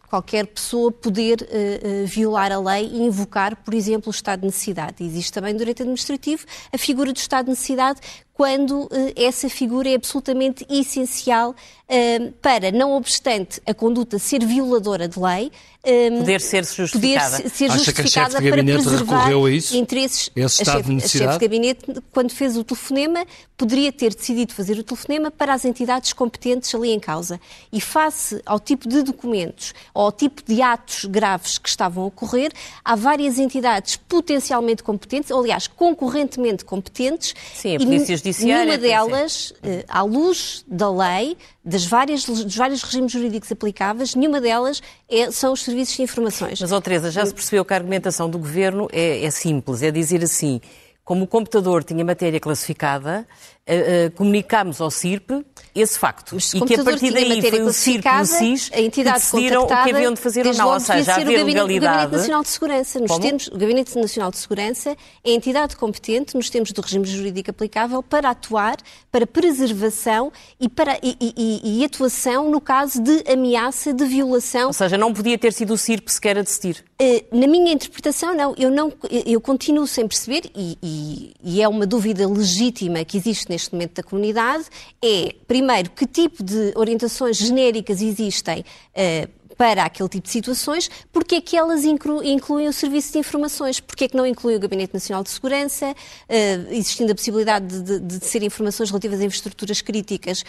[0.07, 4.47] qualquer pessoa poder uh, uh, violar a lei e invocar, por exemplo, o estado de
[4.47, 5.03] necessidade.
[5.03, 7.99] Existe também no direito administrativo a figura do estado de necessidade
[8.39, 15.09] quando uh, essa figura é absolutamente essencial uh, para, não obstante a conduta ser violadora
[15.09, 15.51] de lei,
[15.83, 17.35] uh, poder ser justificada.
[17.35, 19.75] Poder ser Acha justificada que a para preservar a isso?
[19.75, 20.31] interesses.
[20.33, 21.29] Esse estado a chefe, de necessidade?
[21.29, 23.25] a chefe de gabinete, quando fez o telefonema,
[23.57, 27.41] poderia ter decidido fazer o telefonema para as entidades competentes ali em causa.
[27.73, 32.07] E face ao tipo de documentos, ou ao tipo de atos graves que estavam a
[32.07, 32.53] ocorrer,
[32.85, 37.35] há várias entidades potencialmente competentes, ou, aliás, concorrentemente competentes.
[37.53, 38.77] Sim, a Polícia Judiciária.
[38.77, 44.39] Nenhuma delas, eh, à luz da lei, das várias, dos vários regimes jurídicos aplicáveis, nenhuma
[44.41, 46.59] delas é, são os serviços de informações.
[46.59, 49.91] Mas, oh, Teresa, já se percebeu que a argumentação do Governo é, é simples, é
[49.91, 50.61] dizer assim,
[51.03, 53.27] como o computador tinha matéria classificada,
[53.69, 56.35] uh, comunicámos ao CIRP esse facto.
[56.37, 59.67] e que a partir daí foi o CIRP e o SIS a que decidiram o
[59.67, 60.73] que haviam de fazer ou não.
[60.73, 61.77] Ou seja, haver o Gabinete, legalidade...
[61.77, 62.99] o Gabinete Nacional de Segurança.
[62.99, 67.05] Nos termos, o Gabinete Nacional de Segurança é a entidade competente, nos termos do regime
[67.05, 68.77] jurídico aplicável, para atuar
[69.11, 74.67] para preservação e, para, e, e, e atuação no caso de ameaça de violação.
[74.67, 76.83] Ou seja, não podia ter sido o CIRP sequer a decidir.
[77.01, 78.53] Eh, na minha interpretação, não.
[78.57, 78.91] Eu, não,
[79.25, 83.95] eu continuo sem perceber, e, e, e, é uma dúvida legítima que existe neste momento
[83.95, 84.65] da comunidade,
[85.03, 91.35] é, primeiro, que tipo de orientações genéricas existem uh, para aquele tipo de situações, porque
[91.35, 94.93] é que elas incluem o Serviço de Informações, porque é que não incluem o Gabinete
[94.93, 99.81] Nacional de Segurança, uh, existindo a possibilidade de, de, de ser informações relativas a infraestruturas
[99.81, 100.45] críticas,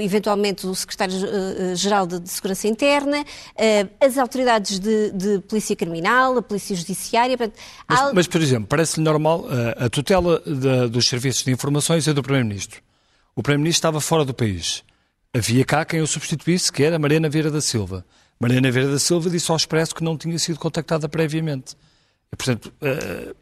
[0.00, 6.74] eventualmente o Secretário-Geral de, de, Segurança Interna, uh, as autoridades de, Polícia Criminal, a Polícia
[6.74, 7.38] Judiciária.
[7.38, 7.56] Portanto,
[7.88, 8.12] mas, há...
[8.12, 10.42] mas, por exemplo, parece-lhe normal a tutela
[10.90, 12.82] dos serviços de informações é do Primeiro-Ministro.
[13.36, 14.82] O Primeiro-Ministro estava fora do país.
[15.32, 18.04] Havia cá quem o substituísse, que era Mariana Vieira da Silva.
[18.40, 21.74] Mariana Vieira da Silva disse ao Expresso que não tinha sido contactada previamente.
[22.32, 23.34] E, portanto, uh,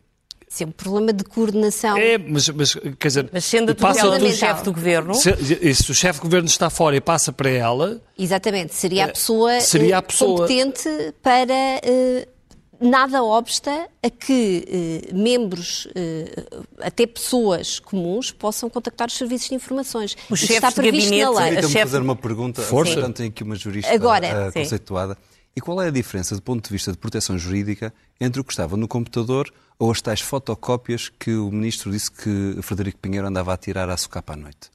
[0.49, 1.99] isso é um problema de coordenação.
[1.99, 3.29] É, mas, mas quer dizer.
[3.33, 5.15] Mas sendo a tutela do chefe do governo.
[5.15, 8.01] Se, se o chefe do governo está fora e passa para ela.
[8.17, 10.47] Exatamente, seria a eh, pessoa, seria a pessoa...
[10.47, 10.89] competente
[11.23, 12.36] para uh,
[12.81, 14.65] nada obsta a que
[15.09, 16.47] eh, membros, eh,
[16.81, 20.17] até pessoas comuns, possam contactar os serviços de informações.
[20.31, 21.51] O chefe está previsto de gabinete, na lei.
[21.51, 21.83] Permita-me chef...
[21.85, 22.95] fazer uma pergunta, Força.
[22.95, 25.17] portanto, tem aqui uma jurista Agora, uh, conceituada.
[25.55, 28.53] E qual é a diferença, do ponto de vista de proteção jurídica, entre o que
[28.53, 33.55] estava no computador ou as tais fotocópias que o ministro disse que Frederico Pinheiro andava
[33.55, 34.71] a tirar à socapa à noite?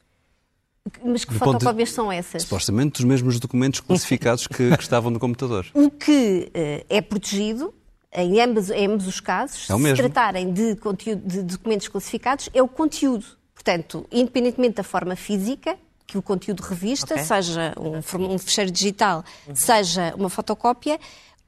[1.05, 2.41] Mas que fotocópias de, são essas?
[2.41, 5.67] Supostamente os mesmos documentos classificados que, que estavam no computador.
[5.75, 7.71] O que uh, é protegido
[8.13, 12.61] em ambos, em ambos os casos, é se tratarem de, conteúdo, de documentos classificados, é
[12.61, 13.25] o conteúdo.
[13.53, 17.25] Portanto, independentemente da forma física que o conteúdo revista, okay.
[17.25, 19.55] seja um, um fecheiro digital, uhum.
[19.55, 20.99] seja uma fotocópia,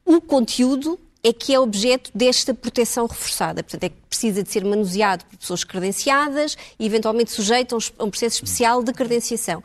[0.05, 3.63] o conteúdo é que é objeto desta proteção reforçada.
[3.63, 8.09] Portanto, é que precisa de ser manuseado por pessoas credenciadas e eventualmente sujeito a um
[8.09, 9.63] processo especial de credenciação.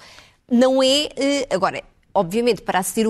[0.51, 1.09] Não é.
[1.17, 1.83] Eh, agora,
[2.19, 3.07] Obviamente, para aceder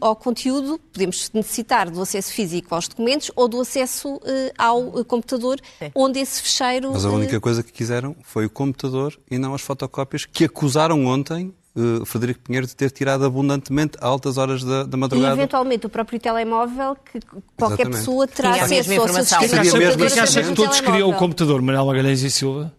[0.00, 4.20] ao conteúdo, podemos necessitar do acesso físico aos documentos ou do acesso uh,
[4.56, 5.90] ao eh, computador, Sim.
[5.92, 6.92] onde esse fecheiro.
[6.92, 7.40] Mas a única uh...
[7.40, 12.38] coisa que quiseram foi o computador e não as fotocópias que acusaram ontem uh, Frederico
[12.38, 15.34] Pinheiro de ter tirado abundantemente a altas horas da, da madrugada.
[15.34, 17.18] E, eventualmente, o próprio telemóvel, que
[17.56, 17.98] qualquer Exatamente.
[17.98, 22.22] pessoa terá Sim, acesso ao seu Mas acha que todos queriam o computador, Manuel Magalhães
[22.22, 22.72] e Silva?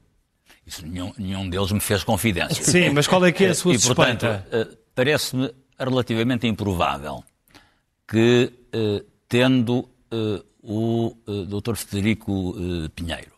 [0.66, 2.64] Isso nenhum, nenhum deles me fez confidência.
[2.64, 4.46] Sim, mas qual é que é a sua e, suspeita?
[4.50, 7.24] portanto, parece-me relativamente improvável
[8.08, 11.76] que, eh, tendo eh, o eh, Dr.
[11.76, 12.56] Federico
[12.96, 13.34] Pinheiro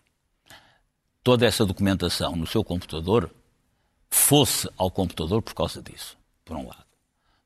[1.24, 3.32] toda essa documentação no seu computador,
[4.12, 6.86] fosse ao computador por causa disso, por um lado.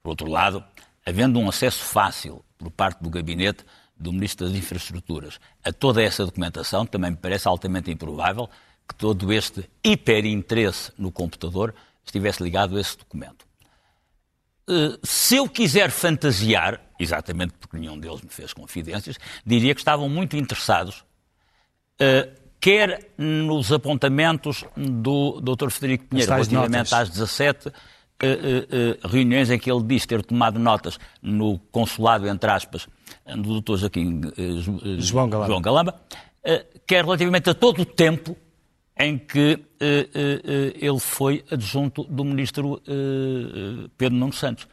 [0.04, 0.62] Por outro lado,
[1.06, 3.63] havendo um acesso fácil por parte do gabinete
[3.95, 8.49] do Ministro das Infraestruturas a toda essa documentação, também me parece altamente improvável
[8.86, 11.73] que todo este hiperinteresse no computador
[12.06, 13.48] estivesse ligado a esse documento.
[14.69, 20.08] Eh, se eu quiser fantasiar, exatamente porque nenhum deles me fez confidências, diria que estavam
[20.08, 21.03] muito interessados,
[21.99, 22.29] uh,
[22.62, 25.71] quer nos apontamentos do Dr.
[25.71, 30.99] Federico Pinheiro, relativamente às 17 uh, uh, reuniões em que ele diz ter tomado notas
[31.19, 32.88] no consulado, entre aspas,
[33.25, 33.77] do Dr.
[33.77, 34.21] Joaquim
[34.99, 36.01] João Galamba, João Galamba
[36.86, 38.38] quer relativamente a todo o tempo
[38.99, 42.81] em que uh, uh, ele foi adjunto do ministro
[43.97, 44.67] Pedro Nuno Santos.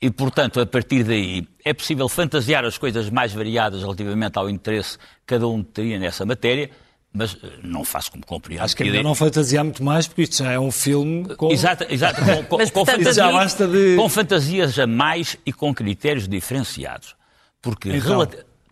[0.00, 4.98] E, portanto, a partir daí, é possível fantasiar as coisas mais variadas relativamente ao interesse
[4.98, 6.70] que cada um teria nessa matéria,
[7.10, 8.62] mas não faço como compreendo.
[8.62, 11.50] Acho que é não fantasiar muito mais, porque isto já é um filme com...
[11.50, 13.24] Exato, exato com, mas, com, fantasia,
[13.68, 13.96] de...
[13.96, 17.16] com fantasias a mais e com critérios diferenciados.
[17.62, 18.28] Porque então,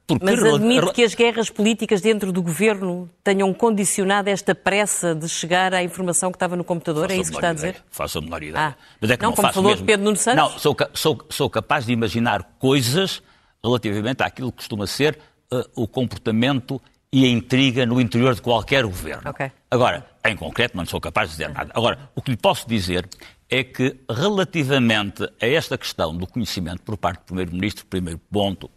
[0.07, 5.29] porque Mas admite que as guerras políticas dentro do governo tenham condicionado esta pressa de
[5.29, 7.05] chegar à informação que estava no computador?
[7.05, 7.69] Faço é isso que está a dizer?
[7.69, 7.85] Ideia.
[7.90, 8.67] Faço a menor ideia.
[8.69, 8.75] Ah.
[9.01, 9.83] Mas é que não, não como falou mesmo.
[9.83, 10.37] de Pedro Nuno Santos?
[10.37, 13.23] Não, sou, sou, sou capaz de imaginar coisas
[13.62, 15.19] relativamente àquilo que costuma ser
[15.51, 19.31] uh, o comportamento e a intriga no interior de qualquer governo.
[19.31, 19.53] Okay.
[19.71, 21.71] Agora, em concreto, não sou capaz de dizer nada.
[21.75, 23.09] Agora, o que lhe posso dizer
[23.49, 28.69] é que, relativamente a esta questão do conhecimento por parte do Primeiro-Ministro, primeiro ponto,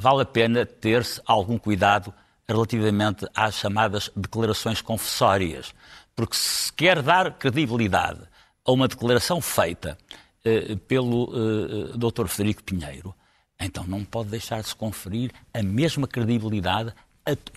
[0.00, 2.12] vale a pena ter-se algum cuidado
[2.48, 5.72] relativamente às chamadas declarações confessórias,
[6.16, 8.20] porque se quer dar credibilidade
[8.64, 9.96] a uma declaração feita
[10.44, 12.26] eh, pelo eh, Dr.
[12.26, 13.14] Federico Pinheiro,
[13.60, 16.92] então não pode deixar de se conferir a mesma credibilidade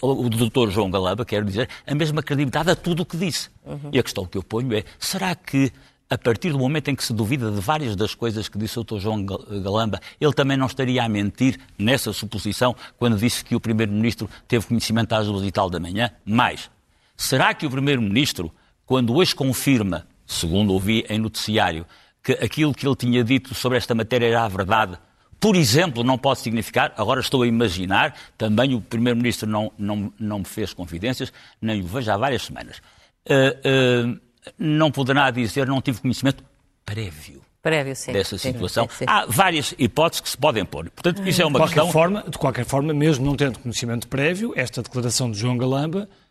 [0.01, 3.49] o doutor João Galamba, quero dizer, a mesma credibilidade a tudo o que disse.
[3.65, 3.89] Uhum.
[3.91, 5.71] E a questão que eu ponho é, será que
[6.13, 8.83] a partir do momento em que se duvida de várias das coisas que disse o
[8.83, 8.99] Dr.
[8.99, 14.29] João Galamba, ele também não estaria a mentir nessa suposição quando disse que o Primeiro-Ministro
[14.47, 16.11] teve conhecimento às duas e tal da manhã?
[16.23, 16.69] Mais,
[17.17, 18.53] será que o Primeiro-Ministro,
[18.85, 21.83] quando hoje confirma, segundo ouvi em noticiário,
[22.23, 24.99] que aquilo que ele tinha dito sobre esta matéria era a verdade,
[25.39, 30.39] por exemplo, não pode significar, agora estou a imaginar, também o Primeiro-Ministro não, não, não
[30.39, 32.77] me fez confidências, nem o vejo há várias semanas.
[33.27, 36.43] Uh, uh, não poderá dizer não tive conhecimento
[36.85, 37.41] prévio.
[37.61, 38.11] Prévio, sim.
[38.11, 38.89] Dessa situação.
[38.89, 39.05] Sim, sim.
[39.07, 40.89] Há várias hipóteses que se podem pôr.
[40.89, 41.91] Portanto, isso é uma de qualquer questão...
[41.91, 46.22] Forma, de qualquer forma, mesmo não tendo conhecimento prévio, esta declaração de João Galamba uh,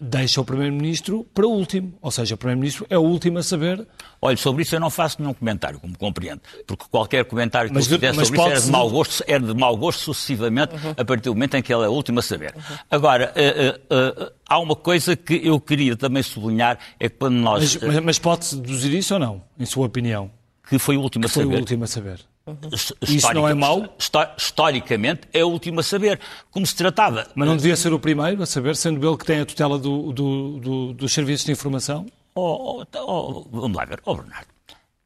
[0.00, 1.94] deixa o Primeiro-Ministro para o último.
[2.00, 3.86] Ou seja, o Primeiro-Ministro é o último a saber.
[4.20, 6.40] Olha, sobre isso eu não faço nenhum comentário, como compreendo.
[6.66, 9.54] Porque qualquer comentário que mas, eu fizesse sobre isso era de, mau gosto, era de
[9.54, 10.94] mau gosto sucessivamente uhum.
[10.96, 12.54] a partir do momento em que ele é o último a saber.
[12.54, 12.76] Uhum.
[12.90, 17.76] Agora, uh, uh, há uma coisa que eu queria também sublinhar, é que quando nós...
[17.76, 20.30] Mas, mas pode-se deduzir isso ou não, em sua opinião?
[20.68, 21.46] Que foi o último que a saber.
[21.46, 22.31] foi o último a saber.
[22.46, 22.56] Uhum.
[23.08, 23.96] Isso não é mau?
[24.36, 26.18] Historicamente é o último a saber.
[26.50, 27.28] Como se tratava.
[27.34, 30.12] Mas não devia ser o primeiro a saber, sendo ele que tem a tutela do,
[30.12, 32.06] do, do, dos serviços de informação?
[32.34, 34.00] Oh, oh, oh, vamos lá ver.
[34.04, 34.48] Oh, Bernardo.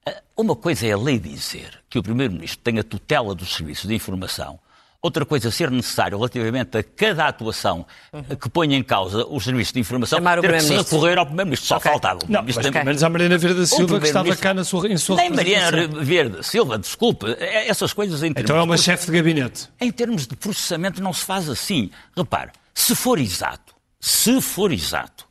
[0.07, 3.87] Eh, uma coisa é a lei dizer que o Primeiro-Ministro tem a tutela dos serviços
[3.87, 4.59] de informação
[5.07, 8.25] Outra coisa, ser necessário relativamente a cada atuação uhum.
[8.25, 11.69] que ponha em causa os serviços de informação, Chamar ter que se recorrer ao Primeiro-Ministro.
[11.69, 11.93] Só okay.
[11.93, 12.19] faltava.
[12.29, 12.73] Não, mas tem...
[12.73, 15.87] menos a Mariana Verde da Silva que estava cá na sua, em sua Nem Mariana
[15.87, 18.51] Verde Silva, desculpe, é, essas coisas em termos...
[18.51, 18.83] Então é uma de...
[18.83, 19.69] chefe de gabinete.
[19.81, 21.89] Em termos de processamento não se faz assim.
[22.17, 25.25] Repare, se for exato, se for exato,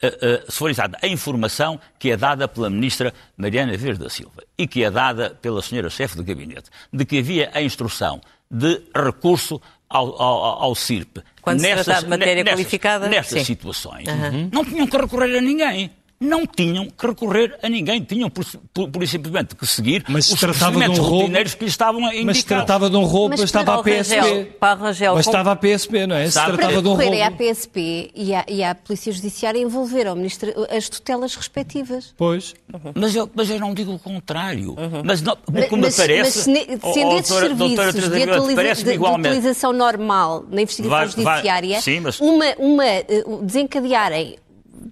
[0.00, 4.08] Uh, uh, se for exato, a informação que é dada pela ministra Mariana Verde da
[4.08, 8.20] Silva e que é dada pela senhora chefe de gabinete, de que havia a instrução
[8.50, 11.18] de recurso ao, ao, ao CIRP.
[11.42, 13.08] Quando nessas, se trata de matéria nessas, qualificada?
[13.08, 14.50] Nessas situações, uhum.
[14.52, 18.90] não tinham que recorrer a ninguém não tinham que recorrer a ninguém, tinham por, por,
[18.90, 22.26] por simplesmente que seguir mas os procedimentos um rotineiros que lhes estavam a indicar.
[22.26, 24.16] Mas se tratava de um roubo, mas estava a PSP.
[24.16, 26.26] Rangel, Rangel, mas estava a PSP, não é?
[26.26, 26.56] Se Sabe?
[26.56, 27.22] tratava de um roubo.
[27.22, 32.14] à PSP e à, e à Polícia Judiciária envolver ao Ministro as tutelas respectivas.
[32.16, 32.54] Pois.
[32.72, 32.92] Uhum.
[32.94, 34.70] Mas, eu, mas eu não digo o contrário.
[34.70, 35.02] Uhum.
[35.04, 35.36] Mas não,
[35.68, 36.50] como mas, parece...
[36.50, 40.98] Mas sendo oh, esses doutora, serviços doutora de, atualiza, de, de, utilização normal na investigação
[40.98, 42.20] vai, judiciária, vai, sim, mas...
[42.20, 44.36] uma, uma, uh, desencadearem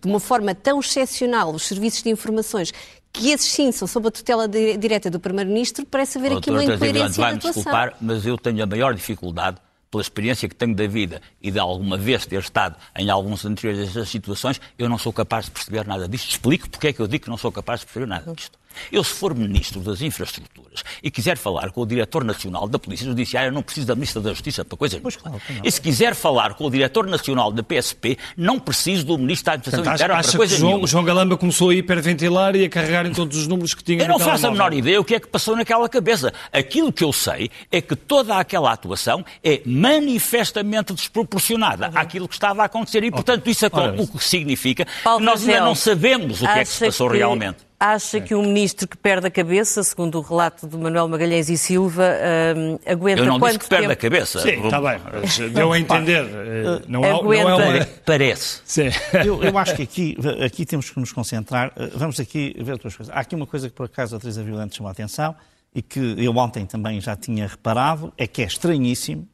[0.02, 2.72] de uma forma tão excepcional os serviços de informações
[3.12, 6.62] que esses sim são sob a tutela de, direta do Primeiro-Ministro, parece haver aqui uma
[6.62, 9.58] incoerência vai-me desculpar, mas eu tenho a maior dificuldade
[9.90, 13.86] pela experiência que tenho da vida e de alguma vez ter estado em alguns anteriores
[13.86, 16.28] destas situações, eu não sou capaz de perceber nada disto.
[16.28, 18.58] Explico porque é que eu digo que não sou capaz de perceber nada disto.
[18.90, 23.06] Eu, se for Ministro das Infraestruturas e quiser falar com o Diretor Nacional da Polícia
[23.06, 25.12] Judiciária, não preciso da Ministra da Justiça para coisa nenhuma.
[25.12, 29.46] Claro, e se quiser falar com o Diretor Nacional da PSP, não preciso do Ministro
[29.46, 30.86] da Administração Portanto, Interna para coisa João, nenhuma.
[30.86, 34.08] João Galamba começou a hiperventilar e a carregar em todos os números que tinha Eu
[34.08, 36.32] não faço a menor ideia o que é que passou naquela cabeça.
[36.52, 41.98] Aquilo que eu sei é que toda aquela atuação é manifestamente desproporcionada uhum.
[41.98, 45.46] àquilo que estava a acontecer e, portanto, isso é o que significa Paulo que nós
[45.46, 47.16] ainda não sabemos o que é que se passou que...
[47.16, 47.66] realmente.
[47.78, 51.58] Acha que um ministro que perde a cabeça, segundo o relato de Manuel Magalhães e
[51.58, 53.92] Silva, uh, aguenta Eu não quanto disse que perde tempo?
[53.92, 54.40] a cabeça.
[54.40, 55.52] Sim, está bem.
[55.52, 56.24] Deu a entender.
[56.24, 57.50] Uh, não, aguenta.
[57.50, 57.86] não é uma...
[58.06, 58.62] Parece.
[58.64, 58.88] Sim.
[59.12, 61.70] Eu, eu, acho que aqui, aqui temos que nos concentrar.
[61.76, 63.14] Eh, vamos aqui ver duas coisas.
[63.14, 65.36] Há aqui uma coisa que, por acaso, a Teresa Violante chamou a atenção
[65.74, 69.28] e que eu ontem também já tinha reparado, é que é estranhíssimo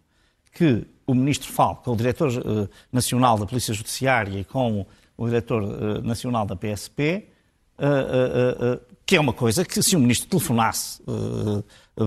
[0.53, 4.85] que o ministro fale com o diretor uh, nacional da Polícia Judiciária e com
[5.17, 7.29] o diretor uh, nacional da PSP,
[7.79, 11.03] uh, que é uma coisa que, se o ministro telefonasse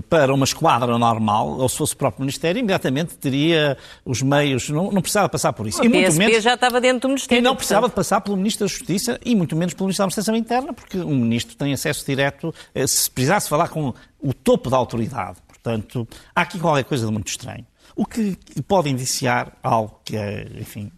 [0.09, 4.91] para uma esquadra normal, ou se fosse o próprio Ministério, imediatamente teria os meios, não,
[4.91, 5.81] não precisava passar por isso.
[5.81, 7.41] O e PSP muito menos, já estava dentro do Ministério.
[7.41, 7.91] E não precisava portanto.
[7.91, 10.97] de passar pelo Ministro da Justiça e muito menos pelo Ministro da Administração Interna, porque
[10.97, 15.37] um Ministro tem acesso direto, uh, se precisasse falar com o topo da autoridade.
[15.47, 17.65] Portanto, há aqui qualquer coisa de muito estranho.
[17.95, 20.91] O que pode indiciar algo que é, enfim,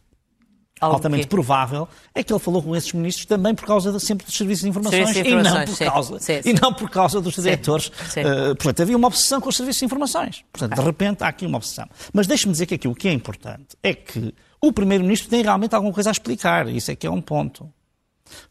[0.80, 1.30] Algo altamente que...
[1.30, 4.63] provável é que ele falou com esses ministros também por causa de, sempre dos serviços
[4.63, 6.50] de informações, de informações e, não por causa, sim, sim.
[6.50, 7.88] e não por causa dos diretores.
[7.88, 10.44] Uh, portanto, havia uma obsessão com os serviços de informações.
[10.52, 11.88] Portanto, de repente há aqui uma obsessão.
[12.13, 15.76] Mas deixe-me dizer que aqui o que é importante é que o Primeiro-Ministro tem realmente
[15.76, 16.68] alguma coisa a explicar.
[16.68, 17.72] Isso é que é um ponto.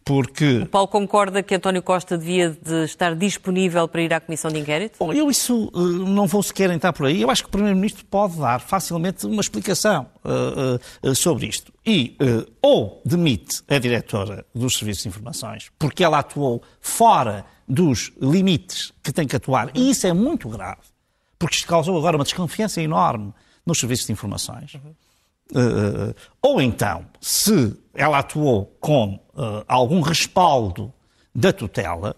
[0.04, 0.58] Porque...
[0.58, 4.58] O Paulo concorda que António Costa devia de estar disponível para ir à Comissão de
[4.58, 4.96] Inquérito?
[4.98, 7.22] Bom, eu isso uh, não vou sequer entrar por aí.
[7.22, 11.72] Eu acho que o Primeiro-Ministro pode dar facilmente uma explicação uh, uh, sobre isto.
[11.84, 12.16] E
[12.60, 19.12] ou demite a diretora dos Serviços de Informações, porque ela atuou fora dos limites que
[19.12, 20.80] tem que atuar, e isso é muito grave,
[21.38, 23.32] porque isto causou agora uma desconfiança enorme
[23.64, 24.74] nos Serviços de Informações.
[24.74, 25.05] Uhum
[25.52, 30.92] Uh, ou então, se ela atuou com uh, algum respaldo
[31.34, 32.16] da tutela,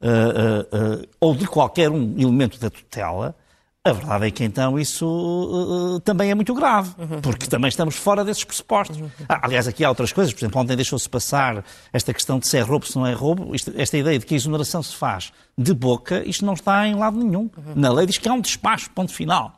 [0.00, 3.34] uh, ou de qualquer um elemento da tutela,
[3.82, 6.90] a verdade é que então isso também é muito grave,
[7.22, 8.98] porque também estamos fora desses pressupostos.
[9.28, 12.58] Ah, aliás, aqui há outras coisas, por exemplo, ontem deixou-se passar esta questão de se
[12.58, 15.32] é roubo, se não é roubo, isto, esta ideia de que a exoneração se faz
[15.56, 17.48] de boca, isto não está em lado nenhum.
[17.76, 19.52] Na lei diz que há um despacho, ponto final.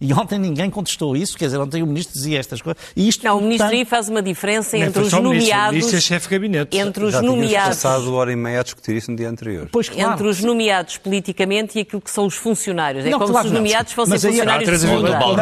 [0.00, 2.82] E ontem ninguém contestou isso, quer dizer, ontem o ministro dizia estas coisas.
[2.94, 5.72] E isto não, o ministro aí faz uma diferença entre os nomeados.
[5.72, 6.76] Ministro, é chefe de gabinete.
[6.76, 7.76] Entre os Já nomeados.
[7.82, 9.68] passado hora e meia a discutir isso no dia anterior.
[9.70, 10.12] Pois, claro.
[10.12, 13.04] Entre os nomeados politicamente e aquilo que são os funcionários.
[13.04, 13.96] É não, como claro, se os nomeados não.
[13.96, 15.36] fossem Mas funcionários aí, verbal,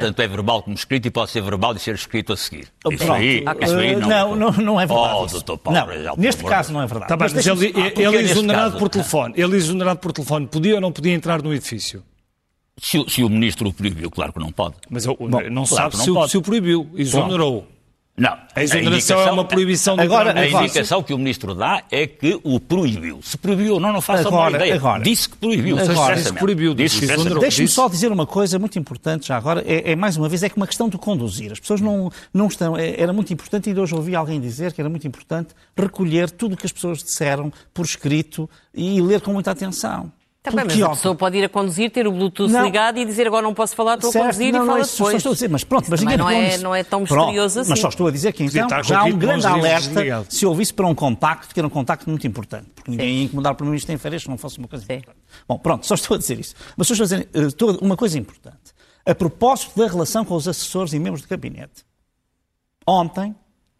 [0.00, 2.68] tanto é verbal como escrito e pode ser verbal e ser escrito a seguir.
[2.84, 5.14] Oh, isso aí, isso aí não, não, não, não é verdade.
[5.16, 7.08] Oh, doutor Paulo não, neste caso não é verdade.
[7.08, 9.34] Tá bem, mas ele, ele é exonerado por telefone.
[9.36, 10.46] Ele é exonerado por telefone.
[10.46, 12.02] Podia ou não podia entrar no edifício?
[12.78, 14.76] Se, se, o ministro o proibiu, claro que não pode.
[14.90, 17.66] Mas eu, Bom, não claro sabe não se, o, se, o proibiu, exonerou.
[18.16, 18.34] Não.
[18.54, 22.58] A exoneração é uma proibição agora, A indicação que o ministro dá é que o
[22.58, 23.20] proibiu.
[23.22, 24.74] Se proibiu ou não, não faça agora, a ideia.
[24.76, 25.78] Agora, disse que proibiu.
[25.78, 26.74] Agora, disse que proibiu.
[26.74, 29.62] Disse que Deixe-me só dizer uma coisa muito importante já agora.
[29.66, 31.52] É, é, mais uma vez, é que uma questão de conduzir.
[31.52, 32.76] As pessoas não, não estão...
[32.76, 36.54] É, era muito importante, e hoje ouvi alguém dizer que era muito importante recolher tudo
[36.54, 40.10] o que as pessoas disseram por escrito e ler com muita atenção.
[40.50, 42.64] Também, mas a pessoa pode ir a conduzir, ter o Bluetooth não.
[42.64, 44.86] ligado e dizer agora não posso falar, estou certo, a conduzir não, e fala não,
[44.86, 45.10] depois.
[45.10, 47.70] Só estou a dizer, mas pronto, mas ninguém não é, não é tão misterioso assim.
[47.70, 50.86] Mas só estou a dizer que então já há um grande alerta se ouvisse para
[50.86, 52.66] um contacto, que era um contacto muito importante.
[52.74, 54.94] Porque ninguém ia incomodar para mim isto em férias se não fosse uma coisa Sim.
[54.94, 55.18] importante.
[55.48, 56.54] Bom, pronto, só estou a dizer isso.
[56.76, 58.74] Mas só estou a dizer eh, uma coisa importante.
[59.04, 61.84] A propósito da relação com os assessores e membros do gabinete.
[62.86, 63.34] Ontem,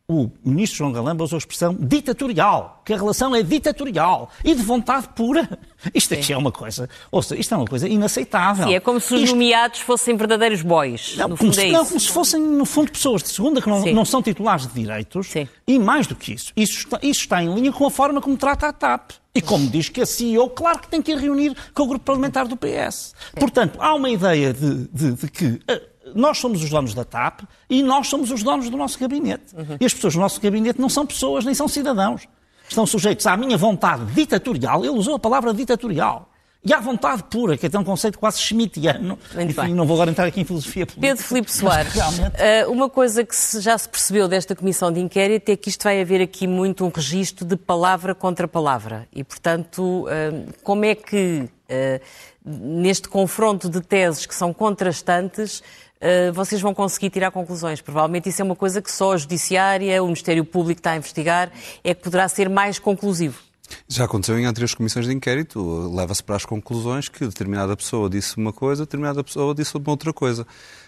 [0.08, 4.62] o ministro João Galamba usou a expressão ditatorial, que a relação é ditatorial e de
[4.62, 5.58] vontade pura.
[5.92, 8.68] Isto aqui é uma coisa, ouça, isto é uma coisa inaceitável.
[8.68, 9.32] Sim, é como se os isto...
[9.32, 11.16] nomeados fossem verdadeiros bois.
[11.16, 13.84] Não, como, se, é não, como se fossem, no fundo, pessoas de segunda que não,
[13.86, 15.26] não são titulares de direitos.
[15.26, 15.48] Sim.
[15.66, 18.36] E mais do que isso, isso está, isso está em linha com a forma como
[18.36, 19.10] trata a TAP.
[19.34, 22.04] E como diz que a CEO, claro que tem que ir reunir com o grupo
[22.06, 23.12] parlamentar do PS.
[23.38, 25.82] Portanto, há uma ideia de, de, de que eh,
[26.16, 29.54] nós somos os donos da TAP e nós somos os donos do nosso gabinete.
[29.54, 29.76] Uhum.
[29.80, 32.26] E as pessoas do nosso gabinete não são pessoas, nem são cidadãos.
[32.68, 34.84] Estão sujeitos à minha vontade ditatorial.
[34.84, 36.28] Ele usou a palavra ditatorial.
[36.66, 39.16] E à vontade pura, que é um conceito quase schmittiano.
[39.38, 41.00] Enfim, não vou agora entrar aqui em filosofia política.
[41.00, 45.56] Pedro Filipe Soares, uh, uma coisa que já se percebeu desta comissão de inquérito é
[45.56, 49.06] que isto vai haver aqui muito um registro de palavra contra palavra.
[49.12, 52.00] E, portanto, uh, como é que, uh,
[52.44, 55.85] neste confronto de teses que são contrastantes, eh,
[56.34, 57.80] vocês vão conseguir tirar conclusões.
[57.80, 61.50] Provavelmente isso é uma coisa que só a Judiciária, o Ministério Público está a investigar,
[61.82, 63.46] é que poderá ser mais conclusivo.
[63.88, 68.36] Já aconteceu em anteriores comissões de inquérito, leva-se para as conclusões que determinada pessoa disse
[68.36, 70.46] uma coisa, determinada pessoa disse uma outra coisa.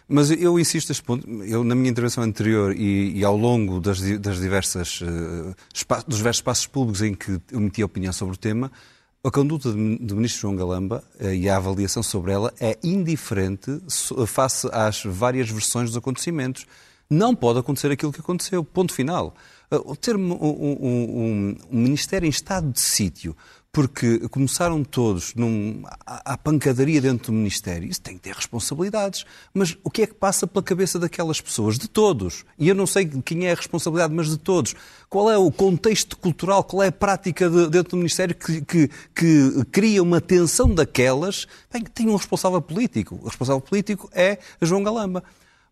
[0.08, 4.00] Mas eu insisto neste ponto, eu na minha intervenção anterior e, e ao longo das,
[4.18, 5.54] das diversas, uh,
[6.06, 8.70] dos diversos espaços públicos em que emiti opinião sobre o tema,
[9.24, 13.80] a conduta do ministro João Galamba eh, e a avaliação sobre ela é indiferente
[14.26, 16.66] face às várias versões dos acontecimentos.
[17.10, 18.62] Não pode acontecer aquilo que aconteceu.
[18.62, 19.34] Ponto final.
[20.00, 23.36] Ter um, um, um, um Ministério em estado de sítio
[23.72, 27.88] porque começaram todos num, à, à, pancadaria dentro do Ministério.
[27.88, 29.24] Isso tem que ter responsabilidades.
[29.52, 31.78] Mas o que é que passa pela cabeça daquelas pessoas?
[31.78, 32.44] De todos.
[32.58, 34.74] E eu não sei quem é a responsabilidade, mas de todos.
[35.08, 38.90] Qual é o contexto cultural, qual é a prática de, dentro do Ministério que, que,
[39.14, 41.46] que, cria uma tensão daquelas?
[41.72, 43.18] Bem, tem um responsável político.
[43.22, 45.22] O responsável político é João Galamba.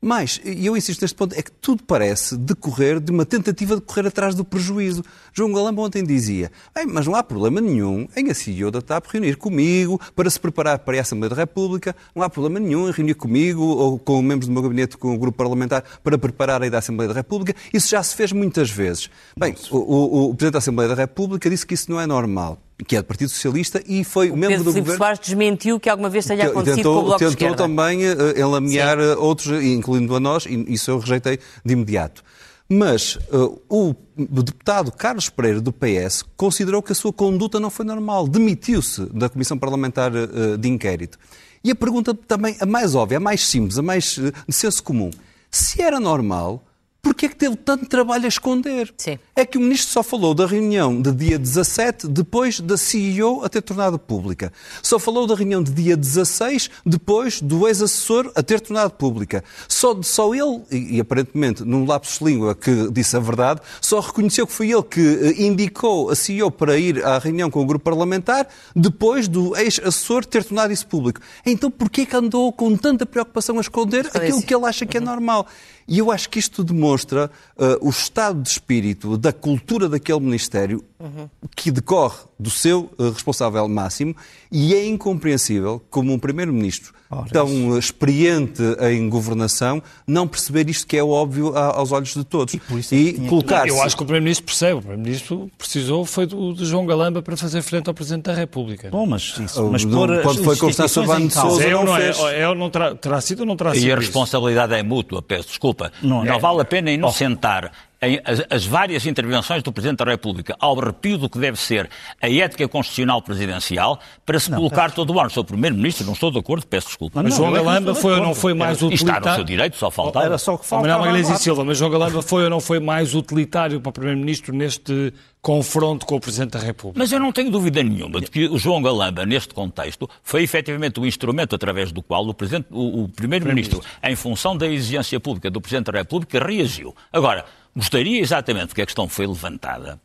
[0.06, 3.80] Mas, e eu insisto neste ponto, é que tudo parece decorrer de uma tentativa de
[3.80, 5.02] correr atrás do prejuízo.
[5.32, 6.52] João Galamba ontem dizia,
[6.86, 10.78] mas não há problema nenhum em a CEO da TAP reunir comigo para se preparar
[10.78, 14.46] para a Assembleia da República, não há problema nenhum em reunir comigo ou com membros
[14.46, 17.58] do meu gabinete, com o grupo parlamentar, para preparar a ida à Assembleia da República.
[17.74, 19.10] Isso já se fez muitas vezes.
[19.36, 22.62] Bem, o, o, o Presidente da Assembleia da República disse que isso não é normal
[22.84, 24.98] que é do Partido Socialista e foi o membro Pedro do Filipe governo...
[24.98, 27.56] Soares desmentiu que alguma vez tenha acontecido tentou, com o Bloco tentou de Esquerda.
[27.56, 29.04] também uh, enlamear Sim.
[29.04, 32.22] Eh, outros, incluindo a nós, e isso eu rejeitei de imediato.
[32.68, 37.86] Mas uh, o deputado Carlos Pereira, do PS, considerou que a sua conduta não foi
[37.86, 38.26] normal.
[38.26, 41.18] Demitiu-se da Comissão Parlamentar uh, de Inquérito.
[41.62, 44.82] E a pergunta também, a mais óbvia, a mais simples, a mais uh, de senso
[44.82, 45.10] comum.
[45.50, 46.65] Se era normal,
[47.06, 48.92] Porquê é que teve tanto trabalho a esconder?
[48.98, 49.16] Sim.
[49.36, 53.48] É que o Ministro só falou da reunião de dia 17, depois da CEO a
[53.48, 54.52] ter tornado pública.
[54.82, 59.44] Só falou da reunião de dia 16, depois do ex-assessor a ter tornado pública.
[59.68, 64.00] Só, só ele, e, e aparentemente num lapso de língua que disse a verdade, só
[64.00, 67.66] reconheceu que foi ele que eh, indicou a CEO para ir à reunião com o
[67.66, 71.20] grupo parlamentar, depois do ex-assessor ter tornado isso público.
[71.46, 75.00] Então porquê que andou com tanta preocupação a esconder aquilo que ele acha que é
[75.00, 75.46] normal?
[75.88, 80.84] E eu acho que isto demonstra uh, o estado de espírito da cultura daquele Ministério
[80.98, 81.28] uhum.
[81.54, 84.14] que decorre do seu uh, responsável máximo
[84.50, 86.96] e é incompreensível como um Primeiro-Ministro
[87.30, 87.78] tão isso.
[87.78, 92.54] experiente em governação não perceber isto que é óbvio aos olhos de todos.
[92.90, 94.74] E, e colocar Eu acho que o Primeiro-Ministro percebe.
[94.74, 98.90] O Primeiro-Ministro precisou foi do, de João Galamba para fazer frente ao Presidente da República.
[98.90, 102.40] Bom, mas, isso, mas por quando foi Constância Urbano de Sousa é, não, não é,
[102.40, 104.80] é, não terá, terá sido ou não terá sido E a responsabilidade isso?
[104.80, 105.75] é mútua, peço desculpa.
[106.02, 106.38] Não, não é.
[106.38, 107.70] vale a pena inocentar
[108.00, 111.88] as, as, várias intervenções do Presidente da República ao arrepio do que deve ser
[112.20, 115.30] a ética constitucional presidencial para se não, colocar todo o ano.
[115.30, 117.22] Sou Primeiro-Ministro, não estou de acordo, peço desculpa.
[117.22, 119.18] Mas João Galamba foi ou não foi mais utilitário?
[119.18, 120.26] Está no seu direito, só faltava.
[120.26, 120.88] Era só o que faltava.
[120.88, 123.92] Manuel Magalhães e Silva, mas João Galamba foi ou não foi mais utilitário para o
[123.92, 126.98] Primeiro-Ministro neste confronto com o Presidente da República?
[126.98, 130.98] Mas eu não tenho dúvida nenhuma de que o João Galamba, neste contexto, foi efetivamente
[130.98, 132.34] o instrumento através do qual o,
[132.70, 136.94] o, o Primeiro-Ministro, em função da exigência pública do Presidente da República, reagiu.
[137.12, 137.44] Agora,
[137.76, 140.00] Gostaria exatamente que a questão foi levantada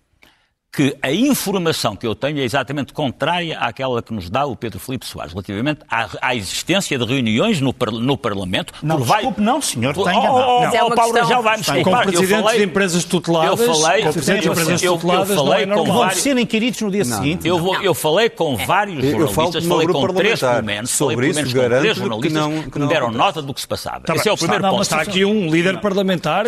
[0.73, 4.79] que a informação que eu tenho é exatamente contrária àquela que nos dá o Pedro
[4.79, 8.73] Filipe Soares, relativamente à, à existência de reuniões no, no Parlamento.
[8.81, 9.45] Não, por desculpe, vai...
[9.45, 12.05] não, senhor, tem oh, oh, oh, oh, Paulo Rangel vai-me desculpar.
[12.05, 12.57] Com presidentes falei...
[12.57, 15.85] de empresas tuteladas, eu falei, com presidentes de empresas tuteladas, eu, eu falei não é
[15.85, 16.21] com vários...
[16.21, 17.47] serem inquiridos no dia não, seguinte.
[17.47, 21.49] Eu, vou, eu falei com vários eu, jornalistas, falei com três momentos, sobre isso, com
[21.49, 24.01] três jornalistas que, não, que, me deram nota do que se passava.
[24.01, 24.77] Tá Esse é o primeiro ponto.
[24.77, 26.47] Mas está aqui um líder parlamentar.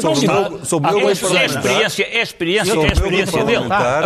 [0.64, 3.66] Sobre o É experiência, é experiência, é experiência dele.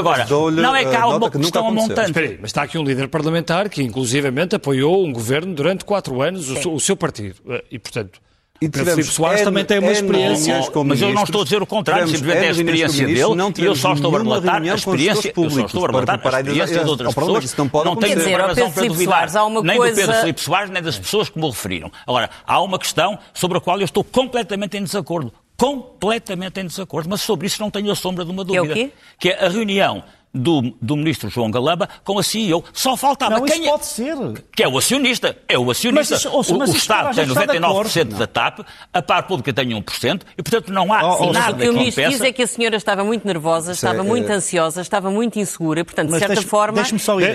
[0.10, 2.08] Agora, não é que há uma questão montante.
[2.08, 6.22] Espera aí, mas está aqui um líder parlamentar que, inclusivamente, apoiou um governo durante quatro
[6.22, 7.36] anos, o, o seu partido.
[7.48, 8.20] Eh, e, portanto,
[8.60, 10.60] e Pedro Filipe Soares também tem uma experiência.
[10.86, 13.22] Mas eu não estou a dizer o contrário, simplesmente é a experiência dele
[13.58, 16.84] e eu só estou a relatar a experiência, eu só estou a relatar a experiência
[16.84, 17.44] de outras pessoas.
[17.44, 19.30] Isso não, não tenho dizer, razão para duvidar
[19.64, 21.92] nem do Pedro Filipe Soares, nem das pessoas que me referiram.
[22.06, 25.32] Agora, há uma questão sobre a qual eu estou completamente em desacordo.
[25.58, 28.74] Completamente em desacordo, mas sobre isso não tenho a sombra de uma dúvida.
[28.74, 28.94] Que é o quê?
[29.20, 30.04] Que é a reunião
[30.34, 32.64] do, do ministro João Galamba com a CEO.
[32.72, 33.70] Só faltava não, quem é?
[33.70, 34.16] pode ser.
[34.56, 35.36] Que é o acionista.
[35.48, 36.16] É o acionista.
[36.16, 38.60] Mas, ouça, o, o Estado tem 99% da TAP,
[38.94, 41.76] a par pública tem 1%, e portanto não há oh, oh, nada que O que
[41.76, 45.40] o ministro diz é que a senhora estava muito nervosa, estava muito ansiosa, estava muito
[45.40, 46.82] insegura, portanto, de certa deixe, forma,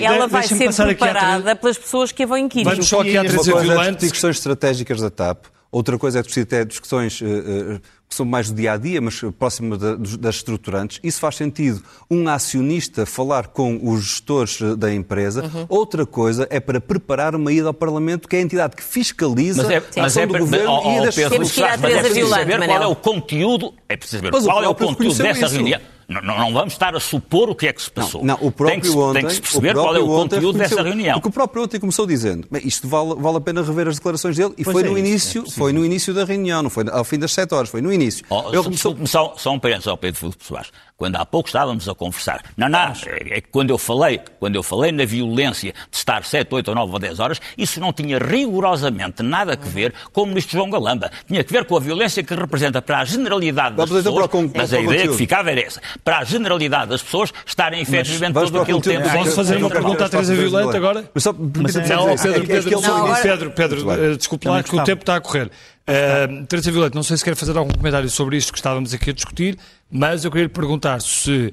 [0.00, 2.64] ela vai ser preparada pelas pessoas que a vão inquirir.
[2.64, 4.08] Vamos só aqui à Teresa Violante.
[4.08, 5.46] questões estratégicas da TAP.
[5.72, 9.20] Outra coisa é ter discussões uh, uh, que são mais do dia a dia, mas
[9.38, 11.00] próximo das estruturantes.
[11.02, 15.44] Isso faz sentido um acionista falar com os gestores eh, da empresa.
[15.44, 15.66] Uhum.
[15.68, 19.62] Outra coisa é para preparar uma ida ao Parlamento, que é a entidade que fiscaliza
[19.62, 22.08] mas é, a ação é, do governo e das Pedro, Temos que ir à Teresa
[22.08, 25.22] é Violante, saber qual é o conteúdo, é preciso saber mas qual é o conteúdo
[25.22, 25.80] dessa reunião.
[26.08, 28.24] Não, não, vamos estar a supor o que é que se passou.
[28.24, 30.58] Não, não o próprio tem que, ontem, tem que se perceber qual é o conteúdo
[30.58, 31.14] dessa reunião.
[31.14, 34.52] Porque o próprio ontem começou dizendo, isto vale, vale a pena rever as declarações dele,
[34.56, 37.18] e foi, é no início, é foi no início da reunião, não foi ao fim
[37.18, 38.24] das sete horas, foi no início.
[38.28, 38.96] Oh, Ele começou...
[39.06, 40.70] só, só um parênteses ao Pedro Filipe Soares
[41.02, 42.44] quando há pouco estávamos a conversar.
[42.56, 46.24] Não, não, é, é que quando eu falei, quando eu falei na violência de estar
[46.24, 50.22] 7, 8 ou 9 ou 10 horas, isso não tinha rigorosamente nada a ver com
[50.22, 51.10] o ministro João Galamba.
[51.26, 54.50] Tinha que ver com a violência que representa para a generalidade das Vamos pessoas, então
[54.54, 58.60] mas a ideia que ficava era essa, para a generalidade das pessoas estarem efetivamente todo
[58.60, 59.08] aquele tempo...
[59.08, 61.10] Posso fazer uma pergunta à Teresa Violante agora?
[61.14, 65.20] Mas só, mas, não, Pedro, Pedro, Pedro, Pedro, desculpe lá que o tempo está a
[65.20, 65.50] correr.
[65.82, 69.10] Uh, Teresa Violante, não sei se quer fazer algum comentário sobre isto que estávamos aqui
[69.10, 69.58] a discutir,
[69.90, 71.52] mas eu queria lhe perguntar se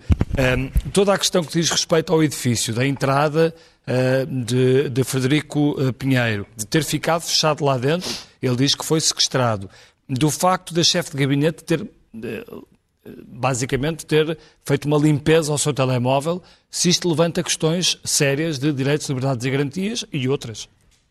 [0.57, 3.53] um, toda a questão que diz respeito ao edifício, da entrada
[3.87, 8.07] uh, de, de, Frederico Pinheiro, de ter ficado fechado lá dentro,
[8.41, 9.67] ele diz que foi sequestrado,
[10.07, 12.67] do facto da chefe de gabinete ter, uh,
[13.05, 19.07] basicamente, ter feito uma limpeza ao seu telemóvel, se isto levanta questões sérias de direitos,
[19.07, 20.67] liberdades e garantias e outras.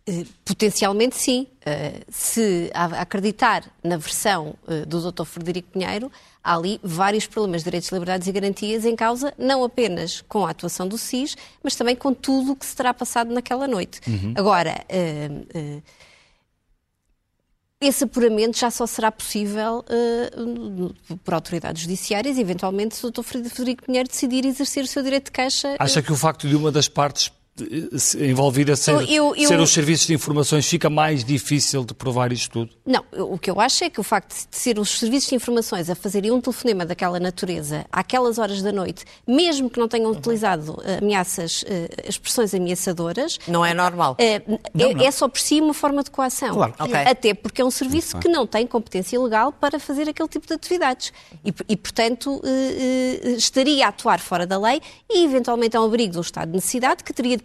[0.06, 1.46] Eh, potencialmente sim.
[1.66, 5.24] Eh, se acreditar na versão eh, do Dr.
[5.24, 6.10] Frederico Pinheiro,
[6.42, 10.50] há ali vários problemas de direitos, liberdades e garantias em causa, não apenas com a
[10.50, 14.00] atuação do SIS, mas também com tudo o que se terá passado naquela noite.
[14.06, 14.32] Uhum.
[14.34, 14.82] Agora,
[17.80, 19.84] esse apuramento já só será possível
[21.24, 23.22] por autoridades judiciárias e, eventualmente, se o Dr.
[23.22, 25.76] Frederico Pinheiro decidir exercer o seu direito de queixa.
[25.78, 27.30] Acha que o facto de uma das partes
[28.20, 32.50] envolvida ser, eu, eu, ser os serviços de informações, fica mais difícil de provar isto
[32.50, 32.70] tudo?
[32.86, 35.90] Não, o que eu acho é que o facto de ser os serviços de informações
[35.90, 40.80] a fazerem um telefonema daquela natureza àquelas horas da noite, mesmo que não tenham utilizado
[40.84, 43.38] eh, ameaças, uh, expressões ameaçadoras...
[43.46, 44.16] Não é normal.
[44.18, 44.42] Não, é,
[44.94, 45.04] não.
[45.04, 46.54] é, só por si uma forma de coação.
[46.54, 46.74] Claro.
[46.78, 46.94] Okay.
[46.94, 50.54] Até porque é um serviço que não tem competência legal para fazer aquele tipo de
[50.54, 51.12] atividades.
[51.44, 52.40] E, e portanto,
[53.36, 54.80] estaria a atuar fora da lei
[55.10, 57.42] e, eventualmente, é um abrigo de um estado de necessidade que teria de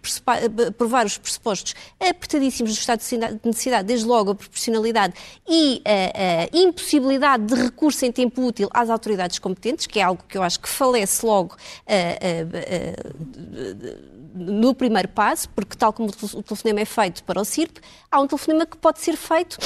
[0.78, 5.14] provar os pressupostos apertadíssimos do estado de necessidade, desde logo a proporcionalidade
[5.48, 10.24] e a, a, impossibilidade de recurso em tempo útil às autoridades competentes, que é algo
[10.28, 11.56] que eu acho que falece logo
[14.34, 17.80] no primeiro passo, porque tal como o telefonema é feito para o CIRP,
[18.12, 19.58] há um telefonema que pode ser feito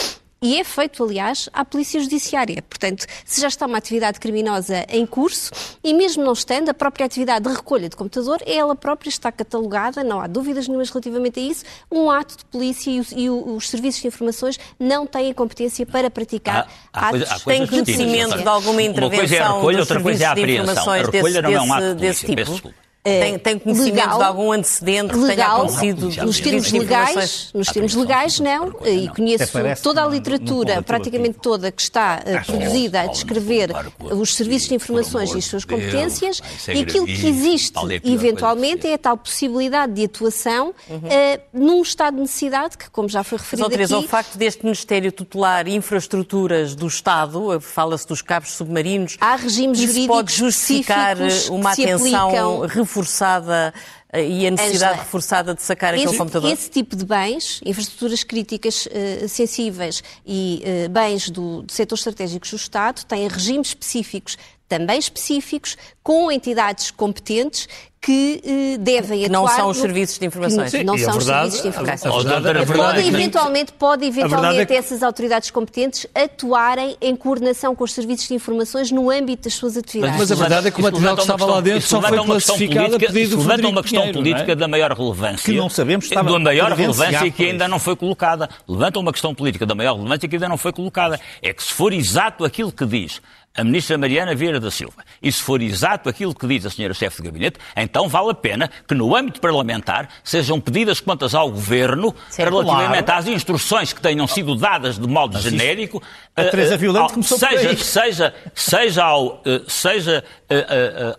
[0.41, 2.61] e é feito, aliás, à Polícia Judiciária.
[2.61, 5.51] Portanto, se já está uma atividade criminosa em curso,
[5.83, 10.03] e mesmo não estando, a própria atividade de recolha de computador, ela própria está catalogada,
[10.03, 13.69] não há dúvidas nenhumas relativamente a isso, um ato de polícia e, os, e os
[13.69, 17.43] serviços de informações não têm competência para praticar há, há atos.
[17.43, 20.31] Coisa, Tem conhecimento de alguma intervenção uma coisa é a recolha, outra coisa é a
[20.31, 20.89] apreensão.
[20.89, 22.86] A recolha desse, não é um ato de polícia, desse tipo.
[23.07, 26.25] É, tem, tem conhecimento legal, de algum antecedente legal, que tenha acontecido?
[26.25, 31.81] Nos termos legais, nos termos legais não, e conheço toda a literatura, praticamente toda, que
[31.81, 37.05] está uh, produzida a descrever os serviços de informações e as suas competências, e aquilo
[37.05, 42.89] que existe, eventualmente, é a tal possibilidade de atuação uh, num estado de necessidade, que,
[42.89, 44.05] como já foi referido Mas, aqui...
[44.05, 50.07] o facto deste Ministério tutelar infraestruturas do Estado, fala-se dos cabos submarinos, há regimes isso
[50.07, 51.15] pode justificar
[51.49, 53.73] uma atenção reforçada reforçada
[54.11, 56.51] eh, e a necessidade Angela, reforçada de sacar esse, aquele computador?
[56.51, 62.55] Esse tipo de bens, infraestruturas críticas uh, sensíveis e uh, bens do, setor estratégicos do
[62.55, 64.37] Estado, têm regimes específicos
[64.67, 67.67] também específicos, com entidades competentes
[68.07, 69.57] que eh, devem que não atuar...
[69.57, 70.71] Não são os serviços de informações.
[70.71, 72.13] Sim, não são verdade, os serviços de informações.
[72.13, 74.73] A, verdade, a verdade, pode, é eventualmente, pode eventualmente é que...
[74.73, 79.75] essas autoridades competentes atuarem em coordenação com os serviços de informações no âmbito das suas
[79.75, 80.19] atividades.
[80.19, 82.95] Mas, mas a verdade é que o material que estava lá dentro só foi classificado
[82.95, 84.55] a pedido do levanta uma questão Pinheiro, política é?
[84.55, 85.43] da maior relevância.
[85.43, 88.49] Que não sabemos estava Da maior relevância e que ainda não foi colocada.
[88.67, 91.19] Levanta uma questão política da maior relevância que ainda não foi colocada.
[91.41, 93.21] É que se for exato aquilo que diz
[93.57, 96.93] a ministra Mariana Vieira da Silva, e se for exato aquilo que diz a senhora
[96.93, 101.51] chefe de gabinete, então vale a pena que no âmbito parlamentar sejam pedidas contas ao
[101.51, 103.19] governo Sim, relativamente claro.
[103.19, 106.01] às instruções que tenham sido dadas de modo Mas genérico.
[106.35, 110.23] A Teresa uh, Violante começou seja, por seja, seja, ao, uh, seja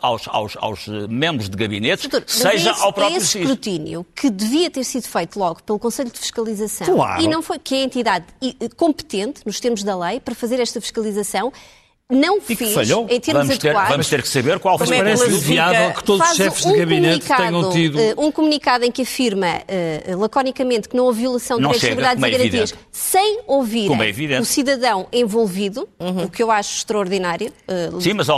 [0.01, 4.71] aos, aos, aos, membros de gabinete, Doutor, seja esse, ao próprio esse escrutínio que devia
[4.71, 7.21] ter sido feito logo pelo Conselho de Fiscalização claro.
[7.21, 8.27] e não foi que é a entidade
[8.77, 11.53] competente nos termos da lei para fazer esta fiscalização
[12.11, 13.07] não e fez, falhou.
[13.11, 13.89] em termos vamos ter, atuais...
[13.91, 16.79] Vamos ter que saber qual foi é parece viável que todos os chefes um de
[16.79, 17.99] gabinete tenham tido...
[17.99, 22.23] Uh, um comunicado em que afirma uh, laconicamente que não houve violação de direitos, liberdades
[22.23, 23.91] e é garantias, sem ouvir
[24.33, 26.25] é o cidadão envolvido, uhum.
[26.25, 27.53] o que eu acho extraordinário.
[27.69, 28.29] Uh, Sim, mas,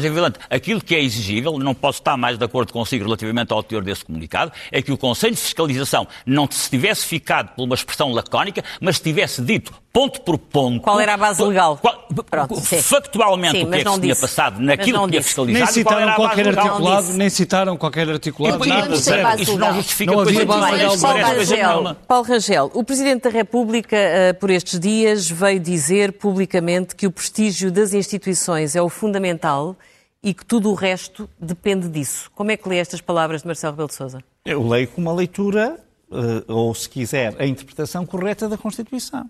[0.00, 3.82] Vilante, aquilo que é exigível, não posso estar mais de acordo consigo relativamente ao teor
[3.82, 8.10] desse comunicado, é que o Conselho de Fiscalização não se tivesse ficado por uma expressão
[8.10, 10.80] lacónica, mas tivesse dito ponto por ponto...
[10.82, 11.76] Qual era a base legal?
[11.78, 15.64] Qual, Pronto, factualmente Sim, o que é que se tinha passado naquilo que tinha fiscalizado.
[15.64, 18.64] Nem citaram qualquer articulado, nem citaram qualquer articulado.
[18.64, 19.42] E, nada, zero.
[19.42, 20.98] Isso não justifica não havia base legal.
[20.98, 26.94] Paulo Rangel, Paulo Rangel, o Presidente da República, uh, por estes dias, veio dizer publicamente
[26.94, 29.76] que o prestígio das instituições é o fundamental
[30.22, 32.30] e que tudo o resto depende disso.
[32.34, 34.24] Como é que lê estas palavras de Marcelo Rebelo de Sousa?
[34.44, 35.76] Eu leio com uma leitura,
[36.10, 39.28] uh, ou se quiser, a interpretação correta da Constituição.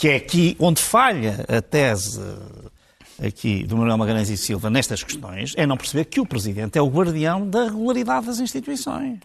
[0.00, 2.22] Que é aqui onde falha a tese
[3.22, 6.80] aqui do Manuel Magalhães e Silva nestas questões é não perceber que o Presidente é
[6.80, 9.18] o guardião da regularidade das instituições.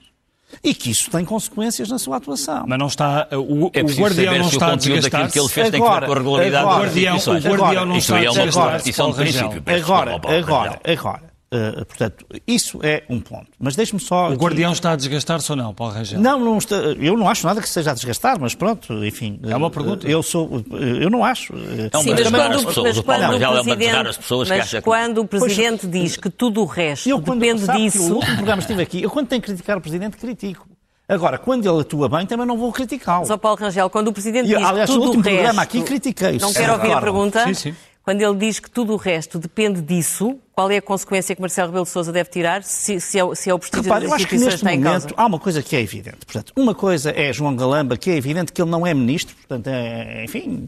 [0.61, 2.65] E que isso tem consequências na sua atuação.
[2.67, 3.26] Mas não está.
[3.32, 5.32] O, é o guardião não está a desgastar.
[5.32, 7.45] que ele fez tem que ver com a regularidade agora, das instituições.
[7.45, 8.82] O guardião não está a desgastar.
[8.86, 9.63] Isso é um princípio.
[9.65, 11.35] Agora, agora, agora.
[11.56, 13.47] Uh, portanto, isso é um ponto.
[13.58, 14.30] Mas deixe-me só.
[14.30, 14.43] O aqui...
[14.43, 16.20] Guardião está a desgastar-se ou não, Paulo Rangel?
[16.20, 16.76] Não, não está...
[16.76, 19.39] eu não acho nada que seja a desgastar, mas pronto, enfim.
[19.43, 20.06] É uma pergunta.
[20.08, 20.64] Eu sou.
[20.72, 21.53] Eu não acho.
[21.53, 26.62] Não, Sim, mas, quando, mas quando, o Presidente, mas quando o Presidente diz que tudo
[26.62, 28.14] o resto eu, depende disso.
[28.14, 30.68] o último programa estive aqui, eu quando tenho que criticar o Presidente, critico.
[31.08, 33.26] Agora, quando ele atua bem, também não vou criticá-lo.
[33.28, 35.36] Só Paulo Rangel, quando o Presidente diz aliás, que tudo o último o resto...
[35.36, 36.39] programa aqui critiquei.
[36.39, 37.43] Não quero ouvir a pergunta?
[37.45, 37.76] Sim, sim.
[38.06, 41.70] Quando ele diz que tudo o resto depende disso, qual é a consequência que Marcelo
[41.70, 44.53] Rebelo de Sousa deve tirar se, se, é, se é o prestígio Repare, das instituições
[44.53, 46.24] está em momento, Há uma coisa que é evidente.
[46.24, 49.68] Portanto, uma coisa é João Galamba, que é evidente que ele não é ministro, portanto,
[49.68, 50.68] é, enfim,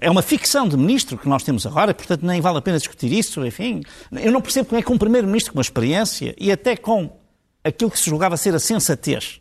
[0.00, 3.12] é uma ficção de ministro que nós temos agora, portanto nem vale a pena discutir
[3.12, 3.80] isso, enfim.
[4.10, 7.16] Eu não percebo como é que um primeiro-ministro com uma experiência e até com
[7.62, 9.40] aquilo que se julgava ser a sensatez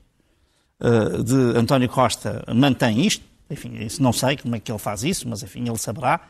[0.79, 3.25] uh, de António Costa mantém isto.
[3.49, 6.21] Enfim, isso não sei como é que ele faz isso, mas enfim, ele saberá.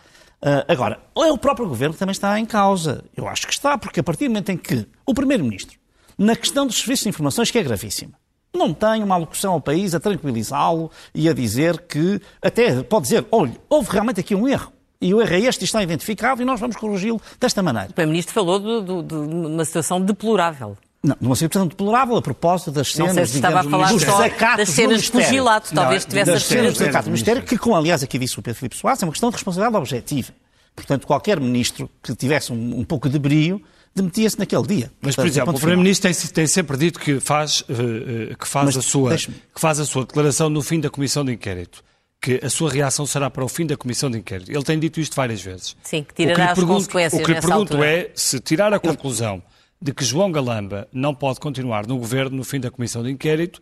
[0.43, 3.03] Uh, agora, é o próprio governo que também está em causa.
[3.15, 5.77] Eu acho que está, porque a partir do momento em que o Primeiro-Ministro,
[6.17, 8.13] na questão dos serviços de informações, que é gravíssima,
[8.53, 13.25] não tem uma alocução ao país a tranquilizá-lo e a dizer que, até pode dizer,
[13.31, 14.73] olha, houve realmente aqui um erro.
[14.99, 17.89] E o erro é este, está identificado e nós vamos corrigi-lo desta maneira.
[17.89, 20.77] O Primeiro-Ministro falou de, de, de, uma situação deplorável.
[21.03, 23.87] Não, de uma situação deplorável a propósito das cenas, não sei se estava digamos, a
[23.87, 27.11] falar dos só das cenas de fugilato, talvez não, tivesse das cenas do desacato do
[27.11, 29.77] Ministério, que, como aliás aqui disse o Pedro Filipe Soares, é uma questão de responsabilidade
[29.77, 30.31] objetiva.
[30.75, 33.61] Portanto, qualquer ministro que tivesse um, um pouco de brio
[33.95, 34.91] demetia-se naquele dia.
[35.01, 38.81] Mas, por exemplo, o Primeiro-Ministro tem, tem, sempre dito que faz, uh, que, faz a
[38.81, 41.83] sua, que faz a sua declaração no fim da comissão de inquérito
[42.21, 44.51] que a sua reação será para o fim da comissão de inquérito.
[44.51, 45.75] Ele tem dito isto várias vezes.
[45.81, 47.87] Sim, que tirará que as pergunto, consequências O que lhe pergunto altura.
[47.87, 49.41] é se tirar a conclusão
[49.81, 53.61] de que João Galamba não pode continuar no governo no fim da comissão de inquérito,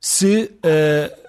[0.00, 1.22] se uh,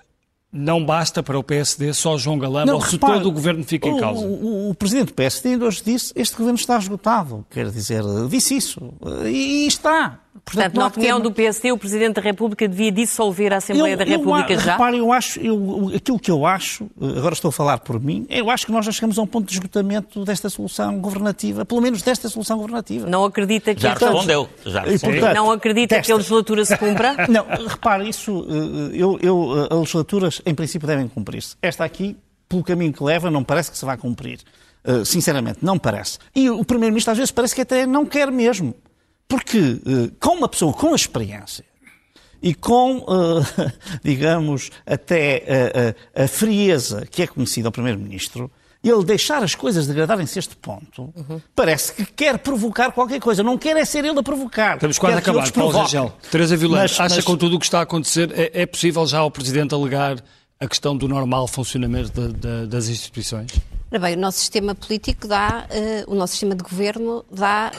[0.52, 3.64] não basta para o PSD só João Galamba não, ou se repare, todo o governo
[3.64, 4.26] fica em causa?
[4.26, 7.46] O, o, o, presidente do PSD hoje disse este governo está esgotado.
[7.50, 8.94] Quer dizer, disse isso.
[9.26, 10.20] E, e está.
[10.46, 14.04] Portanto, na opinião do PSD, o Presidente da República devia dissolver a Assembleia eu, da
[14.04, 14.74] República eu, já?
[14.74, 18.50] Repare, eu acho, eu, aquilo que eu acho, agora estou a falar por mim, eu
[18.50, 22.02] acho que nós já chegamos a um ponto de esgotamento desta solução governativa, pelo menos
[22.02, 23.10] desta solução governativa.
[23.10, 23.82] Não acredita que...
[23.82, 24.50] Já respondeu.
[24.66, 25.20] Já respondeu.
[25.22, 26.06] Portanto, não acredita desta...
[26.06, 27.16] que a legislatura se cumpra?
[27.30, 31.56] Não, repare, isso, eh, eu, eu, as legislaturas, em princípio, devem cumprir-se.
[31.62, 32.18] Esta aqui,
[32.48, 34.40] pelo caminho que leva, não parece que se vai cumprir.
[34.86, 36.20] Uh, sinceramente, não parece.
[36.36, 38.76] E o Primeiro-Ministro, às vezes, parece que até não quer mesmo.
[39.34, 41.66] Porque eh, com uma pessoa com experiência
[42.40, 43.72] e com, eh,
[44.06, 48.52] digamos, até eh, a frieza que é conhecida ao Primeiro-Ministro,
[48.84, 51.42] ele deixar as coisas degradarem-se a este ponto, uhum.
[51.56, 53.42] parece que quer provocar qualquer coisa.
[53.42, 54.76] Não quer é ser ele a provocar.
[54.76, 55.52] Estamos quase a acabar.
[55.52, 56.14] Paulo Rangel.
[56.30, 57.26] Teresa Vilante, acha mas...
[57.26, 60.24] com tudo o que está a acontecer, é, é, possível já o Presidente alegar
[60.60, 63.52] a questão do normal funcionamento de, de, das instituições?
[63.90, 65.66] Bem, o nosso sistema político dá,
[66.08, 67.72] uh, o nosso sistema de governo dá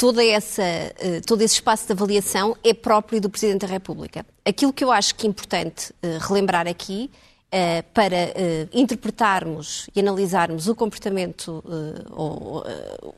[0.00, 4.24] toda essa, eh, todo esse espaço de avaliação é próprio do Presidente da República.
[4.46, 7.10] Aquilo que eu acho que é importante eh, relembrar aqui
[7.52, 8.32] Uh, para
[8.72, 11.64] interpretarmos e analisarmos o comportamento,
[12.12, 12.62] ou,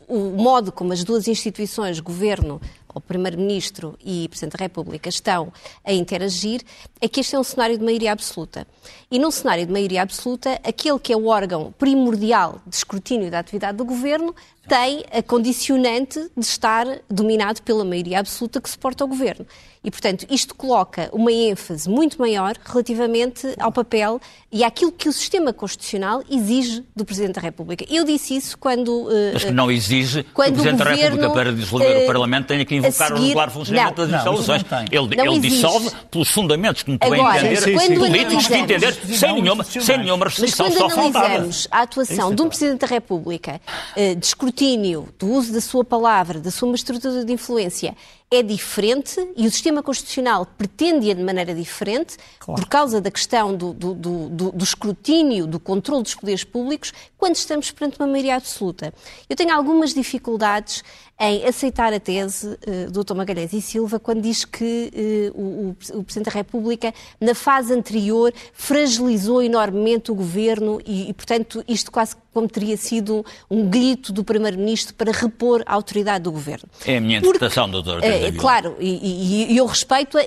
[0.09, 2.59] o modo como as duas instituições, Governo,
[2.95, 5.53] o Primeiro-Ministro e Presidente da República, estão
[5.85, 6.63] a interagir,
[6.99, 8.67] é que este é um cenário de maioria absoluta.
[9.11, 13.39] E num cenário de maioria absoluta, aquele que é o órgão primordial de escrutínio da
[13.39, 14.35] atividade do Governo
[14.69, 19.47] tem a condicionante de estar dominado pela maioria absoluta que suporta o Governo.
[19.85, 25.13] E, portanto, isto coloca uma ênfase muito maior relativamente ao papel e àquilo que o
[25.13, 27.85] sistema constitucional exige do Presidente da República.
[27.91, 29.09] Eu disse isso quando.
[29.09, 32.03] Uh, Mas que não exige quando que o Presidente governo, da República, para dissolver uh,
[32.05, 34.63] o Parlamento, tenha que invocar seguir, o regular funcionamento não, das instalações.
[34.93, 39.43] Ele, ele dissolve pelos fundamentos que me bem entender, sim, sim, políticos que entender, sem
[39.43, 43.61] nenhuma, sem nenhuma restrição, Mas quando analisamos a atuação de um Presidente da República,
[43.97, 44.15] uh,
[44.53, 47.97] escrutínio, do uso da sua palavra, da sua estrutura de influência,
[48.31, 52.61] é diferente e o sistema constitucional pretende-a de maneira diferente claro.
[52.61, 57.35] por causa da questão do, do, do, do, escrutínio, do controle dos poderes públicos, quando
[57.35, 58.93] estamos perante uma maioria absoluta.
[59.29, 60.83] Eu tenho algumas dificuldades
[61.21, 63.15] em aceitar a tese uh, do Dr.
[63.15, 68.33] Magalhães e Silva quando diz que uh, o, o, Presidente da República, na fase anterior,
[68.53, 74.25] fragilizou enormemente o governo e, e portanto, isto quase como teria sido um grito do
[74.25, 76.69] Primeiro-Ministro para repor a autoridade do governo.
[76.87, 78.03] É a minha interpretação, Porque, doutor.
[78.03, 80.23] Uh, claro, e, e, eu respeito, uh,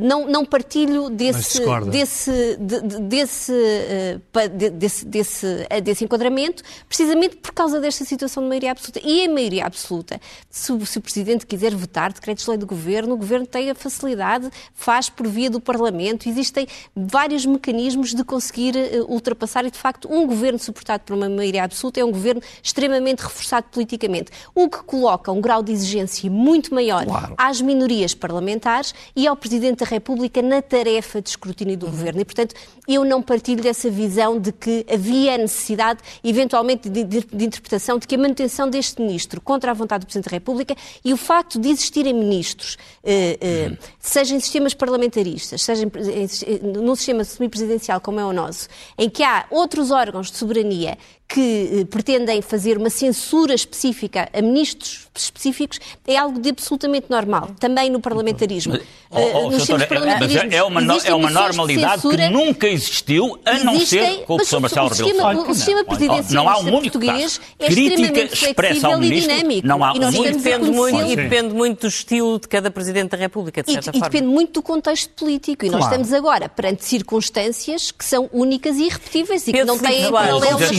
[0.00, 7.78] não, não partilho desse, desse, de, desse, uh, desse, desse, desse enquadramento, precisamente por causa
[7.78, 9.00] desta situação de maioria absoluta.
[9.04, 10.18] E a maioria absoluta
[10.48, 14.50] se o, se o Presidente quiser vetar decretos-lei de governo, o Governo tem a facilidade,
[14.74, 16.28] faz por via do Parlamento.
[16.28, 21.28] Existem vários mecanismos de conseguir uh, ultrapassar e, de facto, um governo suportado por uma
[21.28, 26.30] maioria absoluta é um governo extremamente reforçado politicamente, o que coloca um grau de exigência
[26.30, 27.34] muito maior claro.
[27.36, 31.92] às minorias parlamentares e ao Presidente da República na tarefa de escrutínio do uhum.
[31.92, 32.20] governo.
[32.20, 32.54] E, portanto,
[32.86, 38.06] eu não partilho dessa visão de que havia necessidade, eventualmente, de, de, de interpretação de
[38.06, 41.58] que a manutenção deste ministro contra a vontade do Presidente da República e o facto
[41.58, 48.00] de existirem ministros, eh, eh, seja em sistemas parlamentaristas, seja em, em, num sistema semipresidencial
[48.00, 48.68] como é o nosso,
[48.98, 50.96] em que há outros órgãos de soberania
[51.32, 57.90] que pretendem fazer uma censura específica a ministros específicos é algo de absolutamente normal, também
[57.90, 58.72] no parlamentarismo.
[58.72, 63.78] Mas, oh, oh, nos parlamentarismos é uma, é uma normalidade que nunca existiu, a não
[63.80, 68.36] ser com o professor Marcelo Rebelo O sistema presidencial não há um português é extremamente
[68.36, 69.66] flexível e dinâmico.
[69.66, 73.10] Não há um e nós depende muito, e depende muito do estilo de cada Presidente
[73.10, 74.06] da República, de certa e, forma.
[74.06, 75.64] E depende muito do contexto político.
[75.64, 75.84] E claro.
[75.84, 80.70] nós estamos agora perante circunstâncias que são únicas e irrepetíveis e que não têm paralelos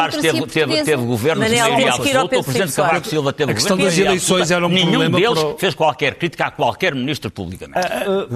[0.00, 3.84] Marcos Soares teve, teve, teve governo de maioria absoluta, o Presidente Cavaco Silva teve governo
[3.84, 7.78] das eleições era um Nenhum deles fez qualquer crítica a qualquer ministro publicamente.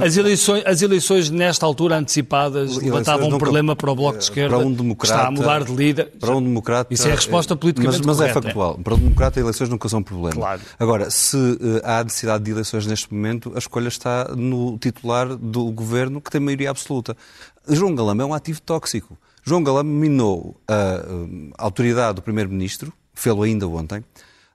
[0.02, 4.56] As eleições, as eleições nesta altura antecipadas levantavam um problema para o Bloco de Esquerda,
[4.56, 6.12] para um democrata, está a mudar de líder.
[6.20, 6.92] Para um democrata...
[6.92, 8.78] Isso é a resposta politicamente Mas, mas é factual.
[8.78, 10.34] Para um democrata, eleições nunca são um problema.
[10.34, 10.60] Claro.
[10.78, 15.70] Agora, se uh, há necessidade de eleições neste momento, a escolha está no titular do
[15.70, 17.16] governo que tem maioria absoluta.
[17.68, 19.18] João Galamba é um ativo tóxico.
[19.42, 20.74] João Galamba minou a,
[21.58, 24.04] a autoridade do Primeiro-Ministro, fê-lo ainda ontem,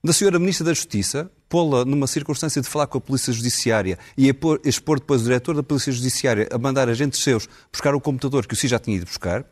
[0.04, 4.34] da senhora Ministra da Justiça, pô-la numa circunstância de falar com a Polícia Judiciária e
[4.64, 8.54] expor depois o diretor da Polícia Judiciária a mandar agentes seus buscar o computador que
[8.54, 9.46] o SI já tinha ido buscar.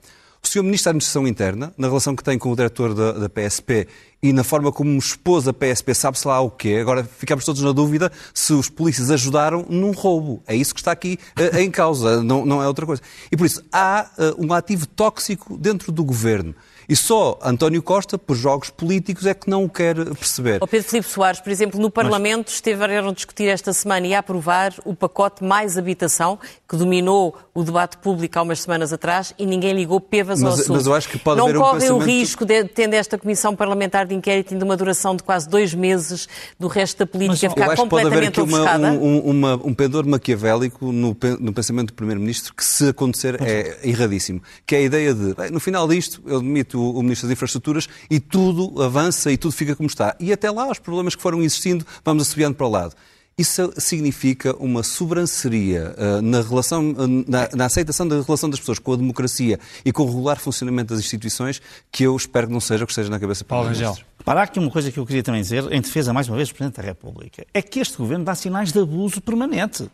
[0.48, 0.64] O Sr.
[0.64, 3.86] Ministro da Administração Interna, na relação que tem com o diretor da, da PSP
[4.24, 6.78] e na forma como expôs a PSP, sabe-se lá o quê?
[6.80, 10.42] Agora ficamos todos na dúvida se os polícias ajudaram num roubo.
[10.48, 13.02] É isso que está aqui uh, em causa, não, não é outra coisa.
[13.30, 16.56] E por isso, há uh, um ativo tóxico dentro do governo.
[16.90, 20.64] E só António Costa, por jogos políticos, é que não o quer perceber.
[20.64, 22.56] O Pedro Filipe Soares, por exemplo, no Parlamento Mas...
[22.56, 27.64] estiveram a discutir esta semana e a aprovar o pacote Mais Habitação, que dominou o
[27.64, 30.76] debate público há umas semanas atrás e ninguém ligou pevas mas, ao assunto.
[30.78, 32.04] Mas eu acho que pode não haver um correm pensamento...
[32.04, 35.74] o risco, de, tendo esta comissão parlamentar de inquérito de uma duração de quase dois
[35.74, 36.28] meses
[36.58, 38.92] do resto da política mas, ficar completamente ofuscada?
[38.92, 43.80] Uma, um, uma, um pendor maquiavélico no, no pensamento do Primeiro-Ministro que, se acontecer, é
[43.84, 44.42] erradíssimo.
[44.66, 47.34] Que é a ideia de, bem, no final disto, eu demito o, o Ministro das
[47.34, 50.16] Infraestruturas e tudo avança e tudo fica como está.
[50.20, 52.96] E até lá, os problemas que foram existindo, vamos assobiando para o lado.
[53.38, 58.80] Isso significa uma sobranceria uh, na, relação, uh, na, na, aceitação da relação das pessoas
[58.80, 61.62] com a democracia e com o regular funcionamento das instituições
[61.92, 63.96] que eu espero que não seja o que esteja na cabeça Paulo Rangel.
[64.26, 66.56] Para aqui uma coisa que eu queria também dizer, em defesa mais uma vez do
[66.56, 69.88] Presidente da República, é que este governo dá sinais de abuso permanente.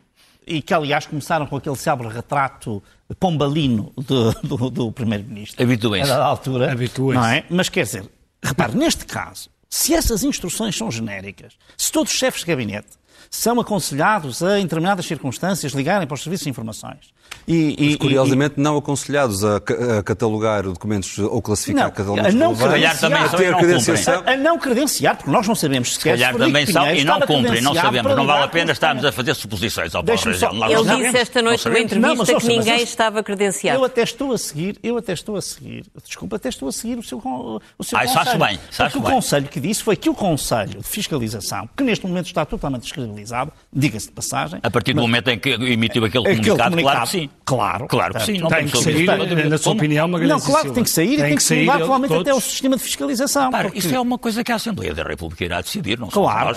[0.45, 2.83] E que, aliás, começaram com aquele célebre retrato
[3.19, 5.61] pombalino do, do, do Primeiro-Ministro.
[5.63, 6.11] Habituem-se.
[6.11, 6.71] A altura.
[6.71, 7.21] Habituem-se.
[7.21, 7.45] Não é?
[7.49, 8.09] Mas quer dizer,
[8.43, 12.89] repare, neste caso, se essas instruções são genéricas, se todos os chefes de gabinete
[13.29, 17.12] são aconselhados a, em determinadas circunstâncias, ligarem para os serviços de informações.
[17.47, 22.31] E, e, Mas, curiosamente, e, não aconselhados a, a, catalogar documentos ou classificar não, a
[22.31, 24.23] não credenciar, também são ter credenciação.
[24.25, 26.17] A, a, não credenciar, porque nós não sabemos sequer.
[26.17, 28.15] Se calhar também são e não cumprem, não sabemos.
[28.15, 31.79] Não vale a pena estarmos a fazer suposições ao Paulo Ele disse esta noite numa
[31.79, 33.79] entrevista não, que ninguém mas, estava credenciado.
[33.79, 36.97] Eu até estou a seguir, eu até estou a seguir, desculpa, até estou a seguir
[36.97, 38.39] o seu, o seu Ai, conselho.
[38.39, 39.07] bem, porque bem.
[39.07, 42.83] o conselho que disse foi que o Conselho de Fiscalização, que neste momento está totalmente
[42.83, 44.59] descredibilizado, diga-se de passagem.
[44.63, 47.29] A partir do mas, momento em que emitiu aquele, aquele comunicado, comunicado, claro que sim.
[47.45, 47.87] Claro.
[47.87, 48.39] Claro que sim.
[48.39, 49.05] Não tem que sair,
[49.49, 52.13] na sua opinião, Magalhães Não, claro que tem que sair e tem que, sair, provavelmente
[52.13, 53.51] até o sistema de fiscalização.
[53.51, 53.79] Para, porque...
[53.79, 56.55] Isso é uma coisa que a Assembleia da República irá decidir, não Claro.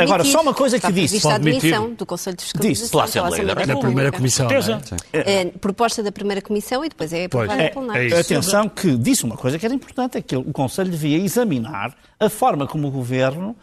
[0.00, 1.16] Agora, só uma coisa que disse.
[1.16, 2.82] Está a admissão do Conselho de Fiscalização.
[2.82, 2.90] Disse.
[2.90, 3.74] Pela Assembleia da República.
[3.74, 4.48] Da primeira comissão.
[5.12, 5.44] É?
[5.60, 8.14] Proposta da primeira comissão e depois é aprovada é, plenário.
[8.14, 11.94] É Atenção que disse uma coisa que era importante, é que o Conselho devia examinar
[12.20, 13.56] a forma como o Governo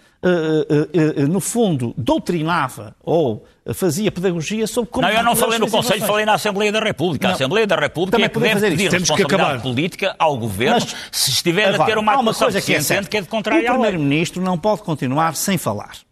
[1.30, 5.08] no fundo, doutrinava ou fazia pedagogia sobre como...
[5.08, 7.28] Não, eu não falei no Conselho, falei na Assembleia da República.
[7.28, 7.34] Não.
[7.34, 10.80] A Assembleia da República Também é que deve fazer pedir Temos responsabilidade política ao Governo
[10.80, 14.42] Mas, se estiver a ter uma uma que, é que é de contrário O Primeiro-Ministro
[14.42, 16.05] não pode continuar sem falar.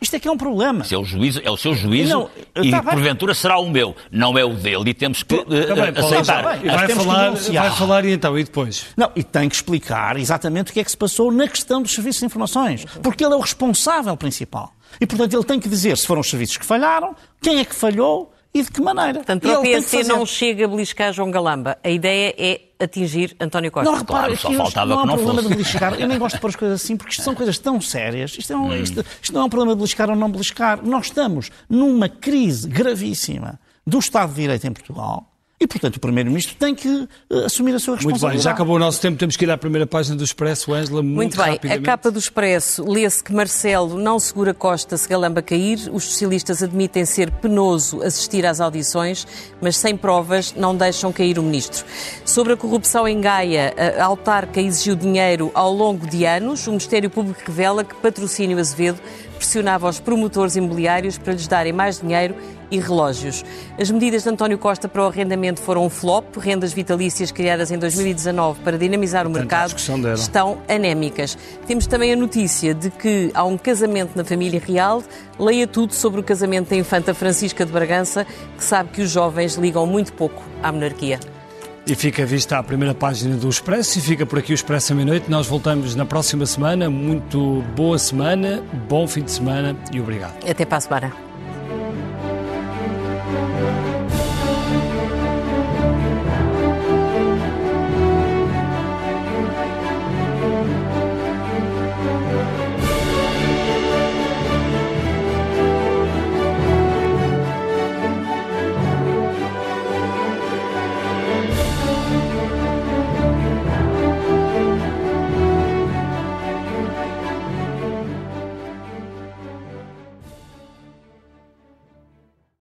[0.00, 0.84] Isto é que é um problema.
[0.90, 2.30] é o, juízo, é o seu juízo não,
[2.62, 3.94] e, tá porventura, será o meu.
[4.10, 6.42] Não é o dele e temos que uh, tá aceitar.
[6.42, 8.86] Tá vai, falar, vai falar e então, e depois?
[8.96, 11.92] Não, e tem que explicar exatamente o que é que se passou na questão dos
[11.92, 12.84] serviços de informações.
[13.02, 14.72] Porque ele é o responsável principal.
[15.00, 17.74] E, portanto, ele tem que dizer se foram os serviços que falharam, quem é que
[17.74, 19.14] falhou e de que maneira.
[19.14, 21.78] Portanto, o PSD não chega a beliscar João Galamba.
[21.82, 23.90] A ideia é atingir António Costa.
[23.90, 25.48] Não, repara, claro, só faltava não há que não problema fosse.
[25.48, 26.00] de beliscar.
[26.00, 28.36] Eu nem gosto de pôr as coisas assim, porque isto são coisas tão sérias.
[28.38, 28.74] Isto, é um, hum.
[28.74, 30.84] isto, isto não é um problema de beliscar ou não beliscar.
[30.84, 35.29] Nós estamos numa crise gravíssima do Estado de Direito em Portugal
[35.60, 37.08] e, portanto, o Primeiro-Ministro tem que uh,
[37.44, 38.22] assumir a sua responsabilidade.
[38.22, 40.72] Muito bem, já acabou o nosso tempo, temos que ir à primeira página do Expresso,
[40.72, 45.06] Ângela, muito, muito bem, a capa do Expresso lê-se que Marcelo não segura Costa se
[45.06, 49.26] Galamba cair, os socialistas admitem ser penoso assistir às audições,
[49.60, 51.84] mas sem provas não deixam cair o Ministro.
[52.24, 57.10] Sobre a corrupção em Gaia, a autarca exigiu dinheiro ao longo de anos, o Ministério
[57.10, 58.98] Público revela que Patrocínio Azevedo
[59.40, 62.34] pressionava os promotores imobiliários para lhes darem mais dinheiro
[62.70, 63.42] e relógios.
[63.78, 66.36] As medidas de António Costa para o arrendamento foram um flop.
[66.36, 69.74] Rendas vitalícias criadas em 2019 para dinamizar o mercado
[70.14, 71.38] estão anémicas.
[71.66, 75.02] Temos também a notícia de que há um casamento na família real.
[75.38, 78.26] Leia tudo sobre o casamento da infanta Francisca de Bragança,
[78.58, 81.18] que sabe que os jovens ligam muito pouco à monarquia.
[81.86, 84.96] E fica vista a primeira página do Expresso e fica por aqui o Expresso à
[84.96, 85.30] meia-noite.
[85.30, 86.88] Nós voltamos na próxima semana.
[86.88, 90.34] Muito boa semana, bom fim de semana e obrigado.
[90.48, 91.12] Até para a semana.